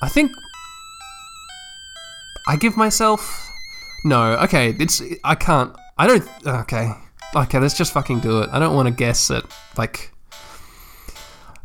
I 0.02 0.08
think. 0.10 0.32
I 2.47 2.56
give 2.56 2.75
myself. 2.77 3.49
No, 4.04 4.34
okay, 4.39 4.75
it's. 4.80 5.01
I 5.23 5.36
can't. 5.36 5.75
I 5.97 6.08
don't. 6.08 6.27
Okay. 6.45 6.91
Okay, 7.36 7.60
let's 7.60 7.77
just 7.77 7.93
fucking 7.93 8.19
do 8.19 8.41
it. 8.41 8.49
I 8.51 8.60
don't 8.60 8.75
want 8.75 8.88
to 8.88 8.93
guess 8.93 9.30
it. 9.30 9.45
Like. 9.77 10.12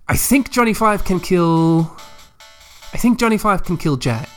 I 0.09 0.17
think 0.17 0.51
Johnny 0.51 0.75
Five 0.75 1.05
can 1.05 1.19
kill. 1.19 1.97
I 2.93 2.99
think 2.99 3.19
Johnny 3.19 3.39
Five 3.39 3.65
can 3.65 3.77
kill 3.77 3.97
Jack. 3.97 4.29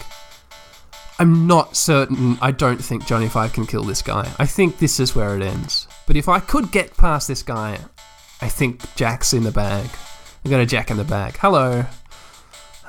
I'm 1.19 1.47
not 1.47 1.75
certain. 1.75 2.37
I 2.41 2.51
don't 2.51 2.81
think 2.83 3.05
Johnny 3.05 3.27
Five 3.27 3.53
can 3.53 3.67
kill 3.67 3.83
this 3.83 4.01
guy. 4.01 4.31
I 4.39 4.45
think 4.45 4.79
this 4.79 4.99
is 4.99 5.15
where 5.15 5.35
it 5.35 5.43
ends. 5.43 5.87
But 6.07 6.15
if 6.15 6.29
I 6.29 6.39
could 6.39 6.71
get 6.71 6.95
past 6.95 7.27
this 7.27 7.43
guy, 7.43 7.77
I 8.41 8.47
think 8.47 8.95
Jack's 8.95 9.33
in 9.33 9.43
the 9.43 9.51
bag. 9.51 9.89
I 10.45 10.49
got 10.49 10.61
a 10.61 10.65
Jack 10.65 10.89
in 10.89 10.97
the 10.97 11.03
bag. 11.03 11.35
Hello. 11.37 11.85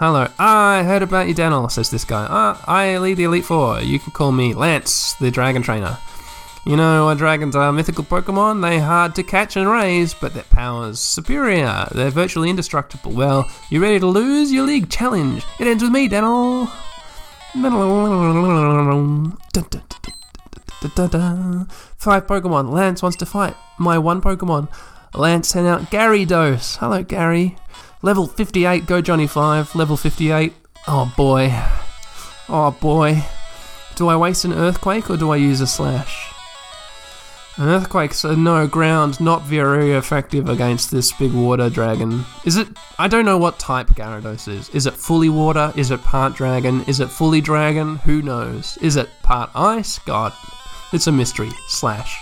Hello. 0.00 0.26
I 0.38 0.82
heard 0.82 1.02
about 1.02 1.28
you, 1.28 1.34
Daniel, 1.34 1.68
says 1.68 1.90
this 1.90 2.06
guy. 2.06 2.26
Ah, 2.30 2.64
I 2.66 2.96
lead 2.96 3.18
the 3.18 3.24
Elite 3.24 3.44
Four. 3.44 3.82
You 3.82 3.98
can 3.98 4.12
call 4.12 4.32
me 4.32 4.54
Lance, 4.54 5.12
the 5.20 5.30
Dragon 5.30 5.60
Trainer. 5.60 5.98
You 6.64 6.78
know, 6.78 7.08
our 7.08 7.14
dragons 7.14 7.54
are 7.54 7.70
mythical 7.70 8.04
Pokemon. 8.04 8.62
They're 8.62 8.80
hard 8.80 9.14
to 9.16 9.22
catch 9.22 9.58
and 9.58 9.68
raise, 9.68 10.14
but 10.14 10.32
their 10.32 10.44
power's 10.44 11.00
superior. 11.00 11.86
They're 11.92 12.08
virtually 12.08 12.48
indestructible. 12.48 13.12
Well, 13.12 13.50
you 13.68 13.82
ready 13.82 14.00
to 14.00 14.06
lose 14.06 14.50
your 14.50 14.64
league 14.64 14.88
challenge? 14.88 15.44
It 15.58 15.66
ends 15.66 15.82
with 15.82 15.92
me, 15.92 16.08
Daniel. 16.08 16.64
Five 21.98 22.26
Pokemon. 22.26 22.72
Lance 22.72 23.02
wants 23.02 23.18
to 23.18 23.26
fight. 23.26 23.54
My 23.78 23.98
one 23.98 24.22
Pokemon. 24.22 24.70
Lance 25.14 25.48
sent 25.48 25.66
out 25.66 25.90
Gyarados. 25.90 26.78
Hello, 26.78 27.02
Gary. 27.02 27.58
Level 28.02 28.26
58, 28.26 28.86
go 28.86 29.02
Johnny 29.02 29.26
5. 29.26 29.74
Level 29.74 29.96
58. 29.96 30.54
Oh 30.88 31.12
boy. 31.16 31.52
Oh 32.48 32.70
boy. 32.80 33.22
Do 33.94 34.08
I 34.08 34.16
waste 34.16 34.46
an 34.46 34.54
Earthquake 34.54 35.10
or 35.10 35.18
do 35.18 35.30
I 35.30 35.36
use 35.36 35.60
a 35.60 35.66
Slash? 35.66 36.32
An 37.56 37.68
Earthquake's 37.68 38.24
a 38.24 38.34
no 38.34 38.66
ground, 38.66 39.20
not 39.20 39.42
very 39.42 39.92
effective 39.92 40.48
against 40.48 40.90
this 40.90 41.12
big 41.12 41.34
water 41.34 41.68
dragon. 41.68 42.24
Is 42.46 42.56
it? 42.56 42.68
I 42.98 43.06
don't 43.06 43.26
know 43.26 43.36
what 43.36 43.58
type 43.58 43.88
Gyarados 43.88 44.48
is. 44.48 44.70
Is 44.70 44.86
it 44.86 44.94
fully 44.94 45.28
water? 45.28 45.70
Is 45.76 45.90
it 45.90 46.02
part 46.02 46.34
dragon? 46.34 46.82
Is 46.84 47.00
it 47.00 47.10
fully 47.10 47.42
dragon? 47.42 47.96
Who 47.96 48.22
knows? 48.22 48.78
Is 48.78 48.96
it 48.96 49.10
part 49.22 49.50
ice? 49.54 49.98
God. 49.98 50.32
It's 50.94 51.06
a 51.06 51.12
mystery. 51.12 51.50
Slash. 51.68 52.18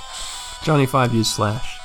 Johnny 0.64 0.86
5 0.86 1.14
used 1.14 1.30
Slash. 1.30 1.77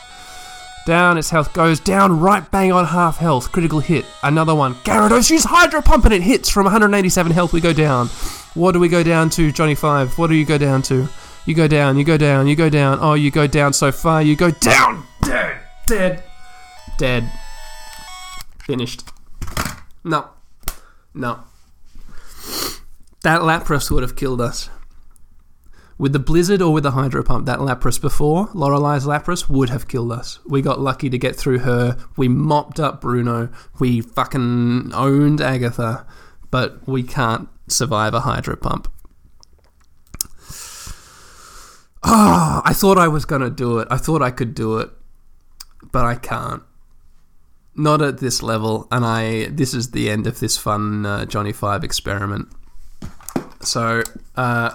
Down, 0.86 1.18
its 1.18 1.30
health 1.30 1.54
goes 1.54 1.80
down 1.80 2.20
right 2.20 2.50
bang 2.52 2.74
on 2.74 2.86
half 2.86 3.18
health. 3.18 3.52
Critical 3.54 3.80
hit. 3.80 4.06
Another 4.22 4.54
one. 4.54 4.76
Gyarados 4.76 5.30
use 5.30 5.46
Hydro 5.46 5.82
Pump 5.82 6.04
and 6.04 6.14
it 6.14 6.22
hits 6.22 6.50
from 6.50 6.66
187 6.66 7.32
health. 7.32 7.54
We 7.54 7.62
go 7.62 7.72
down. 7.72 8.08
What 8.54 8.74
do 8.74 8.80
we 8.80 8.90
go 8.90 9.02
down 9.02 9.30
to, 9.32 9.52
Johnny 9.52 9.76
5? 9.76 10.18
What 10.18 10.28
do 10.28 10.36
you 10.36 10.46
go 10.46 10.58
down 10.58 10.82
to? 10.84 11.08
You 11.46 11.56
go 11.56 11.68
down, 11.68 11.98
you 11.98 12.04
go 12.04 12.18
down, 12.18 12.48
you 12.48 12.56
go 12.56 12.70
down. 12.70 13.00
Oh, 13.02 13.14
you 13.14 13.32
go 13.32 13.48
down 13.48 13.72
so 13.72 13.92
far. 13.92 14.22
You 14.22 14.36
go 14.36 14.52
down. 14.52 15.06
Dead. 15.22 15.60
Dead. 15.88 16.24
Dead. 16.98 17.32
Finished. 18.60 19.04
No. 20.04 20.30
No. 21.14 21.40
That 23.24 23.42
Lapras 23.42 23.90
would 23.90 24.04
have 24.04 24.18
killed 24.18 24.42
us. 24.42 24.70
With 26.04 26.12
the 26.12 26.20
Blizzard 26.20 26.62
or 26.62 26.74
with 26.74 26.84
the 26.84 26.92
Hydro 26.92 27.24
Pump, 27.24 27.46
that 27.46 27.60
Lapras 27.60 28.02
before, 28.02 28.50
Lorelei's 28.54 29.06
Lapras, 29.06 29.48
would 29.48 29.70
have 29.70 29.88
killed 29.88 30.12
us. 30.12 30.38
We 30.46 30.62
got 30.62 30.82
lucky 30.82 31.10
to 31.10 31.18
get 31.18 31.34
through 31.34 31.60
her. 31.60 31.98
We 32.18 32.28
mopped 32.28 32.78
up 32.78 33.00
Bruno. 33.00 33.48
We 33.80 34.02
fucking 34.02 34.92
owned 34.94 35.40
Agatha. 35.40 36.06
But 36.52 36.86
we 36.86 37.04
can't 37.04 37.48
survive 37.70 38.14
a 38.14 38.20
Hydro 38.20 38.58
Pump. 38.58 38.92
Ah, 42.04 42.62
I 42.66 42.74
thought 42.74 42.98
I 42.98 43.08
was 43.08 43.24
gonna 43.24 43.50
do 43.50 43.80
it. 43.80 43.88
I 43.90 43.96
thought 43.96 44.22
I 44.22 44.32
could 44.32 44.54
do 44.54 44.80
it, 44.80 44.90
but 45.94 46.04
I 46.04 46.16
can't. 46.16 46.64
Not 47.78 48.02
at 48.02 48.18
this 48.18 48.44
level, 48.44 48.90
and 48.92 49.06
I. 49.06 49.46
This 49.46 49.74
is 49.74 49.92
the 49.92 50.10
end 50.10 50.28
of 50.28 50.42
this 50.42 50.58
fun 50.58 51.06
uh, 51.06 51.24
Johnny 51.24 51.54
Five 51.54 51.86
experiment. 51.86 52.50
So, 53.62 54.04
uh, 54.36 54.72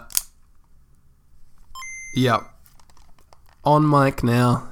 Yep. 2.14 2.42
On 3.64 3.88
mic 3.88 4.22
now. 4.22 4.70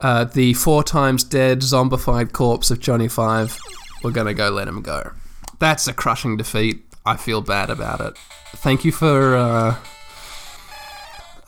Uh, 0.00 0.24
the 0.24 0.54
four 0.54 0.82
times 0.82 1.22
dead 1.22 1.60
zombified 1.60 2.32
corpse 2.32 2.70
of 2.70 2.80
Johnny 2.80 3.08
Five. 3.08 3.58
We're 4.02 4.10
gonna 4.10 4.34
go 4.34 4.50
let 4.50 4.68
him 4.68 4.82
go. 4.82 5.12
That's 5.58 5.86
a 5.86 5.92
crushing 5.92 6.36
defeat. 6.36 6.84
I 7.06 7.16
feel 7.16 7.40
bad 7.40 7.70
about 7.70 8.00
it. 8.00 8.18
Thank 8.56 8.84
you 8.84 8.92
for. 8.92 9.36
Uh... 9.36 9.76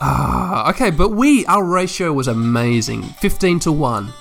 Ah, 0.00 0.70
okay, 0.70 0.90
but 0.90 1.10
we 1.10 1.44
our 1.46 1.64
ratio 1.64 2.12
was 2.12 2.28
amazing. 2.28 3.02
Fifteen 3.02 3.58
to 3.60 3.72
one. 3.72 4.12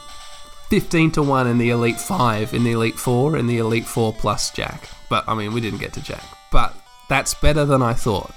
15 0.73 1.11
to 1.11 1.21
1 1.21 1.45
in 1.45 1.59
the 1.59 1.69
Elite 1.69 1.99
5, 1.99 2.55
in 2.55 2.63
the 2.63 2.71
Elite 2.71 2.97
4, 2.97 3.37
in 3.37 3.45
the 3.45 3.59
Elite 3.59 3.85
4 3.85 4.11
plus 4.11 4.49
Jack. 4.49 4.89
But, 5.07 5.23
I 5.27 5.35
mean, 5.35 5.53
we 5.53 5.61
didn't 5.61 5.77
get 5.77 5.93
to 5.93 6.01
Jack. 6.01 6.23
But 6.51 6.75
that's 7.09 7.35
better 7.35 7.63
than 7.63 7.83
I 7.83 7.93
thought. 7.93 8.33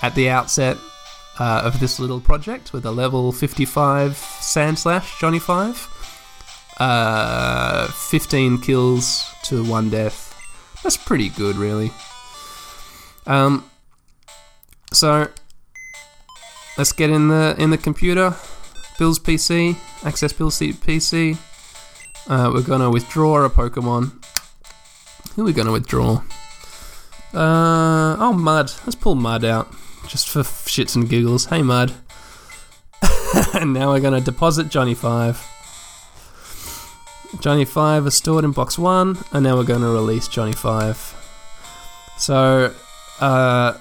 At 0.00 0.14
the 0.14 0.30
outset, 0.30 0.78
uh, 1.38 1.62
of 1.64 1.80
this 1.80 1.98
little 1.98 2.20
project 2.20 2.72
with 2.72 2.84
a 2.84 2.90
level 2.90 3.32
55 3.32 4.12
Sandslash 4.12 5.18
Johnny 5.18 5.38
5. 5.38 5.88
Uh, 6.78 7.86
15 7.88 8.60
kills 8.60 9.24
to 9.44 9.64
1 9.64 9.90
death. 9.90 10.38
That's 10.82 10.96
pretty 10.96 11.28
good, 11.28 11.56
really. 11.56 11.92
Um, 13.26 13.70
so, 14.92 15.28
let's 16.76 16.92
get 16.92 17.10
in 17.10 17.28
the 17.28 17.54
in 17.58 17.70
the 17.70 17.78
computer. 17.78 18.34
Bill's 18.98 19.18
PC, 19.18 19.76
access 20.04 20.32
Bill's 20.32 20.58
PC. 20.58 21.38
Uh, 22.28 22.50
we're 22.52 22.62
gonna 22.62 22.90
withdraw 22.90 23.44
a 23.44 23.50
Pokemon. 23.50 24.12
Who 25.34 25.42
are 25.42 25.44
we 25.44 25.52
gonna 25.52 25.72
withdraw? 25.72 26.22
Uh, 27.32 28.16
oh, 28.18 28.32
Mud. 28.32 28.72
Let's 28.84 28.96
pull 28.96 29.14
Mud 29.14 29.44
out 29.44 29.72
just 30.08 30.28
for 30.28 30.40
shits 30.40 30.96
and 30.96 31.08
giggles. 31.08 31.46
Hey, 31.46 31.62
Mud. 31.62 31.92
and 33.54 33.72
now 33.72 33.90
we're 33.92 34.00
going 34.00 34.18
to 34.18 34.20
deposit 34.20 34.68
Johnny 34.68 34.94
5. 34.94 35.48
Johnny 37.40 37.64
5 37.64 38.06
is 38.06 38.14
stored 38.14 38.44
in 38.44 38.52
box 38.52 38.78
1, 38.78 39.18
and 39.32 39.44
now 39.44 39.56
we're 39.56 39.64
going 39.64 39.80
to 39.80 39.88
release 39.88 40.28
Johnny 40.28 40.52
5. 40.52 40.96
So, 42.18 42.74
uh, 43.20 43.78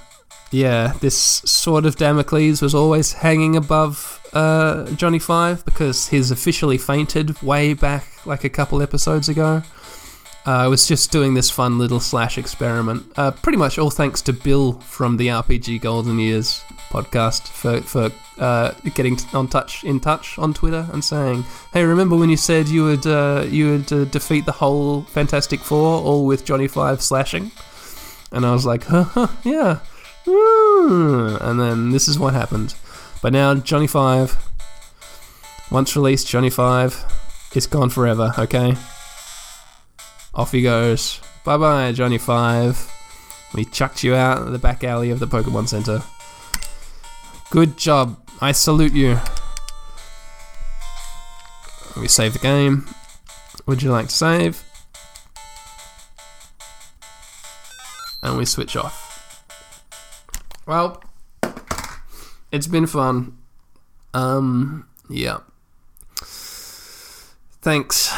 yeah, 0.51 0.93
this 1.01 1.15
sword 1.15 1.85
of 1.85 1.97
Damocles 1.97 2.61
was 2.61 2.73
always 2.73 3.13
hanging 3.13 3.55
above 3.55 4.19
uh, 4.33 4.89
Johnny 4.91 5.19
5 5.19 5.65
because 5.65 6.07
he's 6.07 6.31
officially 6.31 6.77
fainted 6.77 7.41
way 7.41 7.73
back 7.73 8.25
like 8.25 8.43
a 8.43 8.49
couple 8.49 8.81
episodes 8.81 9.29
ago. 9.29 9.63
Uh, 10.45 10.51
I 10.51 10.67
was 10.67 10.87
just 10.87 11.11
doing 11.11 11.35
this 11.35 11.51
fun 11.51 11.77
little 11.77 11.99
slash 11.99 12.39
experiment. 12.39 13.05
Uh, 13.15 13.29
pretty 13.29 13.57
much 13.57 13.77
all 13.77 13.91
thanks 13.91 14.23
to 14.23 14.33
Bill 14.33 14.73
from 14.73 15.17
the 15.17 15.27
RPG 15.27 15.81
Golden 15.81 16.17
Years 16.17 16.63
podcast 16.89 17.47
for 17.47 17.81
for 17.81 18.11
uh, 18.39 18.71
getting 18.95 19.19
on 19.33 19.47
touch 19.47 19.83
in 19.83 19.99
touch 19.99 20.39
on 20.39 20.53
Twitter 20.53 20.87
and 20.93 21.03
saying, 21.03 21.45
"Hey, 21.73 21.83
remember 21.83 22.15
when 22.15 22.31
you 22.31 22.37
said 22.37 22.67
you 22.67 22.85
would 22.85 23.05
uh, 23.05 23.45
you 23.47 23.69
would 23.69 23.93
uh, 23.93 24.05
defeat 24.05 24.45
the 24.45 24.51
whole 24.51 25.03
Fantastic 25.03 25.59
Four 25.59 26.01
all 26.01 26.25
with 26.25 26.43
Johnny 26.43 26.67
Five 26.67 27.03
slashing?" 27.03 27.51
And 28.31 28.43
I 28.43 28.51
was 28.51 28.65
like, 28.65 28.85
"Huh, 28.85 29.03
huh 29.03 29.27
yeah." 29.43 29.79
And 30.25 31.59
then 31.59 31.91
this 31.91 32.07
is 32.07 32.17
what 32.17 32.33
happened. 32.33 32.73
But 33.21 33.31
now 33.33 33.53
Johnny 33.53 33.87
Five, 33.87 34.35
once 35.69 35.95
released, 35.95 36.27
Johnny 36.27 36.49
Five, 36.49 37.05
it's 37.53 37.67
gone 37.67 37.91
forever. 37.91 38.33
Okay. 38.39 38.75
Off 40.33 40.51
he 40.51 40.61
goes. 40.61 41.19
Bye 41.43 41.57
bye, 41.57 41.91
Johnny 41.91 42.17
Five. 42.17 42.89
We 43.53 43.65
chucked 43.65 44.03
you 44.03 44.15
out 44.15 44.49
the 44.51 44.59
back 44.59 44.83
alley 44.83 45.09
of 45.09 45.19
the 45.19 45.27
Pokemon 45.27 45.67
Center. 45.67 46.01
Good 47.49 47.77
job. 47.77 48.17
I 48.39 48.53
salute 48.53 48.93
you. 48.93 49.19
We 51.99 52.07
save 52.07 52.33
the 52.33 52.39
game. 52.39 52.87
Would 53.65 53.83
you 53.83 53.91
like 53.91 54.07
to 54.07 54.15
save? 54.15 54.63
And 58.23 58.37
we 58.37 58.45
switch 58.45 58.77
off. 58.77 59.09
Well, 60.65 61.03
it's 62.51 62.67
been 62.67 62.87
fun. 62.87 63.37
Um, 64.13 64.87
yeah. 65.09 65.39
Thanks 67.61 68.11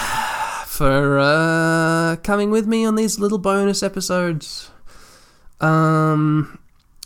for 0.74 1.20
uh, 1.20 2.16
coming 2.24 2.50
with 2.50 2.66
me 2.66 2.84
on 2.84 2.96
these 2.96 3.20
little 3.20 3.38
bonus 3.38 3.84
episodes. 3.84 4.72
Um, 5.62 6.58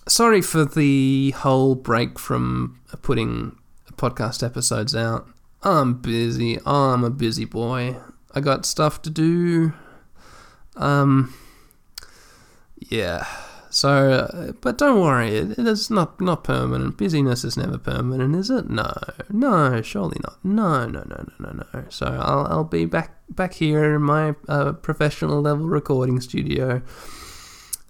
sorry 0.07 0.41
for 0.41 0.63
the 0.63 1.32
whole 1.32 1.76
break 1.76 2.18
from 2.18 2.80
putting 3.01 3.57
podcast 3.97 4.41
episodes 4.41 4.95
out. 4.95 5.28
I'm 5.63 5.95
busy. 5.95 6.59
I'm 6.65 7.03
a 7.03 7.09
busy 7.09 7.43
boy. 7.43 7.97
I 8.34 8.39
got 8.39 8.65
stuff 8.65 9.01
to 9.01 9.09
do. 9.09 9.74
Um, 10.78 11.34
yeah. 12.78 13.28
So, 13.78 13.89
uh, 13.89 14.53
but 14.59 14.80
don't 14.80 14.99
worry, 14.99 15.38
it, 15.38 15.51
it 15.51 15.67
is 15.67 15.91
not 15.91 16.19
not 16.19 16.43
permanent. 16.43 16.97
Busyness 16.97 17.43
is 17.43 17.55
never 17.55 17.78
permanent, 17.78 18.36
is 18.36 18.49
it? 18.49 18.71
No, 18.71 18.91
no, 19.30 19.84
surely 19.84 20.17
not. 20.23 20.43
No, 20.43 20.88
no, 20.88 21.03
no, 21.07 21.28
no, 21.38 21.51
no, 21.51 21.63
no. 21.71 21.86
So 21.89 22.07
I'll 22.07 22.47
I'll 22.47 22.63
be 22.63 22.86
back 22.86 23.13
back 23.30 23.53
here 23.53 23.93
in 23.93 24.01
my 24.01 24.34
uh, 24.49 24.71
professional 24.71 25.41
level 25.43 25.67
recording 25.67 26.19
studio. 26.21 26.82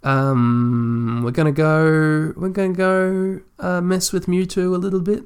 Um, 0.03 1.21
we're 1.23 1.31
gonna 1.31 1.53
go. 1.53 2.33
We're 2.35 2.49
gonna 2.49 2.73
go 2.73 3.39
uh, 3.57 3.79
mess 3.79 4.11
with 4.11 4.25
Mewtwo 4.25 4.75
a 4.75 4.77
little 4.77 4.99
bit. 4.99 5.23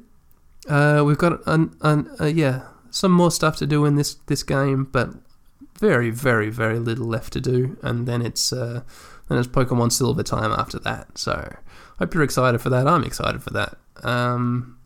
Uh, 0.68 1.02
we've 1.04 1.18
got 1.18 1.44
an, 1.48 1.74
an 1.80 2.08
uh, 2.20 2.26
yeah 2.26 2.68
some 2.88 3.10
more 3.10 3.32
stuff 3.32 3.56
to 3.56 3.66
do 3.66 3.84
in 3.84 3.96
this 3.96 4.14
this 4.26 4.44
game, 4.44 4.84
but 4.84 5.08
very 5.80 6.10
very 6.10 6.50
very 6.50 6.78
little 6.78 7.06
left 7.06 7.32
to 7.32 7.40
do, 7.40 7.76
and 7.82 8.06
then 8.06 8.22
it's 8.22 8.52
uh, 8.52 8.82
then 9.32 9.38
it's 9.38 9.48
Pokemon 9.48 9.90
Silver 9.92 10.22
time 10.22 10.52
after 10.52 10.78
that. 10.80 11.18
So 11.18 11.56
hope 11.98 12.14
you're 12.14 12.22
excited 12.22 12.60
for 12.60 12.70
that. 12.70 12.86
I'm 12.86 13.04
excited 13.04 13.42
for 13.42 13.50
that. 13.50 13.78
Um, 14.02 14.78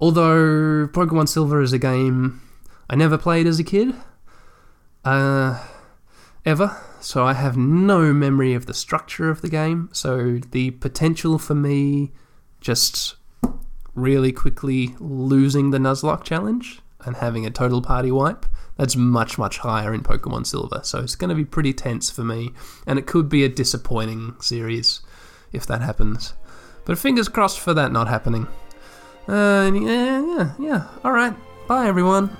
although 0.00 0.86
Pokemon 0.88 1.28
Silver 1.28 1.60
is 1.60 1.72
a 1.72 1.78
game 1.78 2.40
I 2.88 2.96
never 2.96 3.18
played 3.18 3.46
as 3.46 3.58
a 3.58 3.64
kid, 3.64 3.94
uh, 5.04 5.64
ever. 6.44 6.76
So 7.00 7.24
I 7.24 7.34
have 7.34 7.56
no 7.56 8.12
memory 8.12 8.54
of 8.54 8.66
the 8.66 8.74
structure 8.74 9.30
of 9.30 9.42
the 9.42 9.48
game. 9.48 9.88
So 9.92 10.38
the 10.50 10.72
potential 10.72 11.38
for 11.38 11.54
me 11.54 12.12
just 12.60 13.16
really 13.94 14.32
quickly 14.32 14.94
losing 14.98 15.70
the 15.70 15.78
Nuzlocke 15.78 16.24
challenge 16.24 16.80
and 17.04 17.16
having 17.16 17.46
a 17.46 17.50
total 17.50 17.80
party 17.82 18.10
wipe, 18.10 18.46
that's 18.80 18.96
much, 18.96 19.36
much 19.36 19.58
higher 19.58 19.92
in 19.92 20.02
Pokemon 20.02 20.46
Silver. 20.46 20.80
So 20.82 21.00
it's 21.00 21.14
going 21.14 21.28
to 21.28 21.34
be 21.34 21.44
pretty 21.44 21.74
tense 21.74 22.10
for 22.10 22.24
me, 22.24 22.52
and 22.86 22.98
it 22.98 23.06
could 23.06 23.28
be 23.28 23.44
a 23.44 23.48
disappointing 23.48 24.36
series 24.40 25.02
if 25.52 25.66
that 25.66 25.82
happens. 25.82 26.32
But 26.86 26.96
fingers 26.98 27.28
crossed 27.28 27.60
for 27.60 27.74
that 27.74 27.92
not 27.92 28.08
happening. 28.08 28.46
Uh, 29.28 29.70
yeah, 29.74 30.22
yeah, 30.24 30.52
yeah. 30.58 30.86
All 31.04 31.12
right. 31.12 31.34
Bye, 31.68 31.88
everyone. 31.88 32.34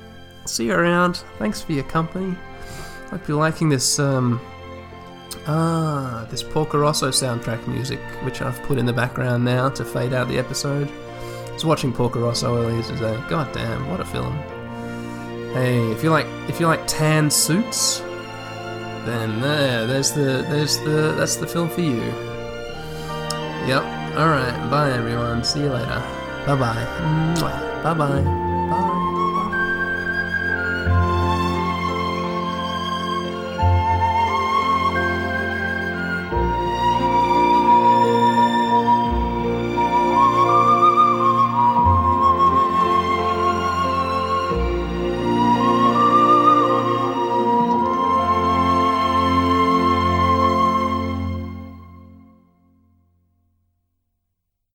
See 0.46 0.68
you 0.68 0.72
around. 0.72 1.22
Thanks 1.38 1.60
for 1.60 1.72
your 1.72 1.84
company. 1.84 2.34
Hope 3.10 3.28
you're 3.28 3.38
liking 3.38 3.68
this, 3.68 3.98
um, 3.98 4.40
ah, 5.46 6.26
this 6.30 6.42
Porco 6.42 6.78
Rosso 6.78 7.10
soundtrack 7.10 7.68
music, 7.68 8.00
which 8.22 8.40
I've 8.40 8.62
put 8.62 8.78
in 8.78 8.86
the 8.86 8.94
background 8.94 9.44
now 9.44 9.68
to 9.68 9.84
fade 9.84 10.14
out 10.14 10.26
the 10.28 10.38
episode. 10.38 10.88
I 10.88 11.52
was 11.52 11.66
watching 11.66 11.92
Porco 11.92 12.20
Rosso 12.20 12.56
earlier 12.56 12.82
today. 12.82 13.22
God 13.28 13.52
damn, 13.52 13.90
what 13.90 14.00
a 14.00 14.06
film. 14.06 14.42
Hey, 15.52 15.90
if 15.90 16.02
you 16.04 16.10
like 16.10 16.26
if 16.48 16.60
you 16.60 16.66
like 16.66 16.86
tan 16.86 17.30
suits, 17.30 18.00
then 19.04 19.40
there, 19.40 19.86
there's 19.86 20.12
the 20.12 20.44
there's 20.48 20.78
the 20.78 21.14
that's 21.16 21.36
the 21.36 21.46
film 21.46 21.68
for 21.68 21.80
you. 21.80 22.02
Yep. 23.66 23.82
All 24.16 24.28
right. 24.28 24.68
Bye 24.70 24.92
everyone. 24.92 25.42
See 25.42 25.60
you 25.60 25.70
later. 25.70 26.02
Bye 26.46 26.56
bye. 26.56 27.34
Bye 27.82 27.94
bye. 27.94 28.22
Bye. 28.22 28.96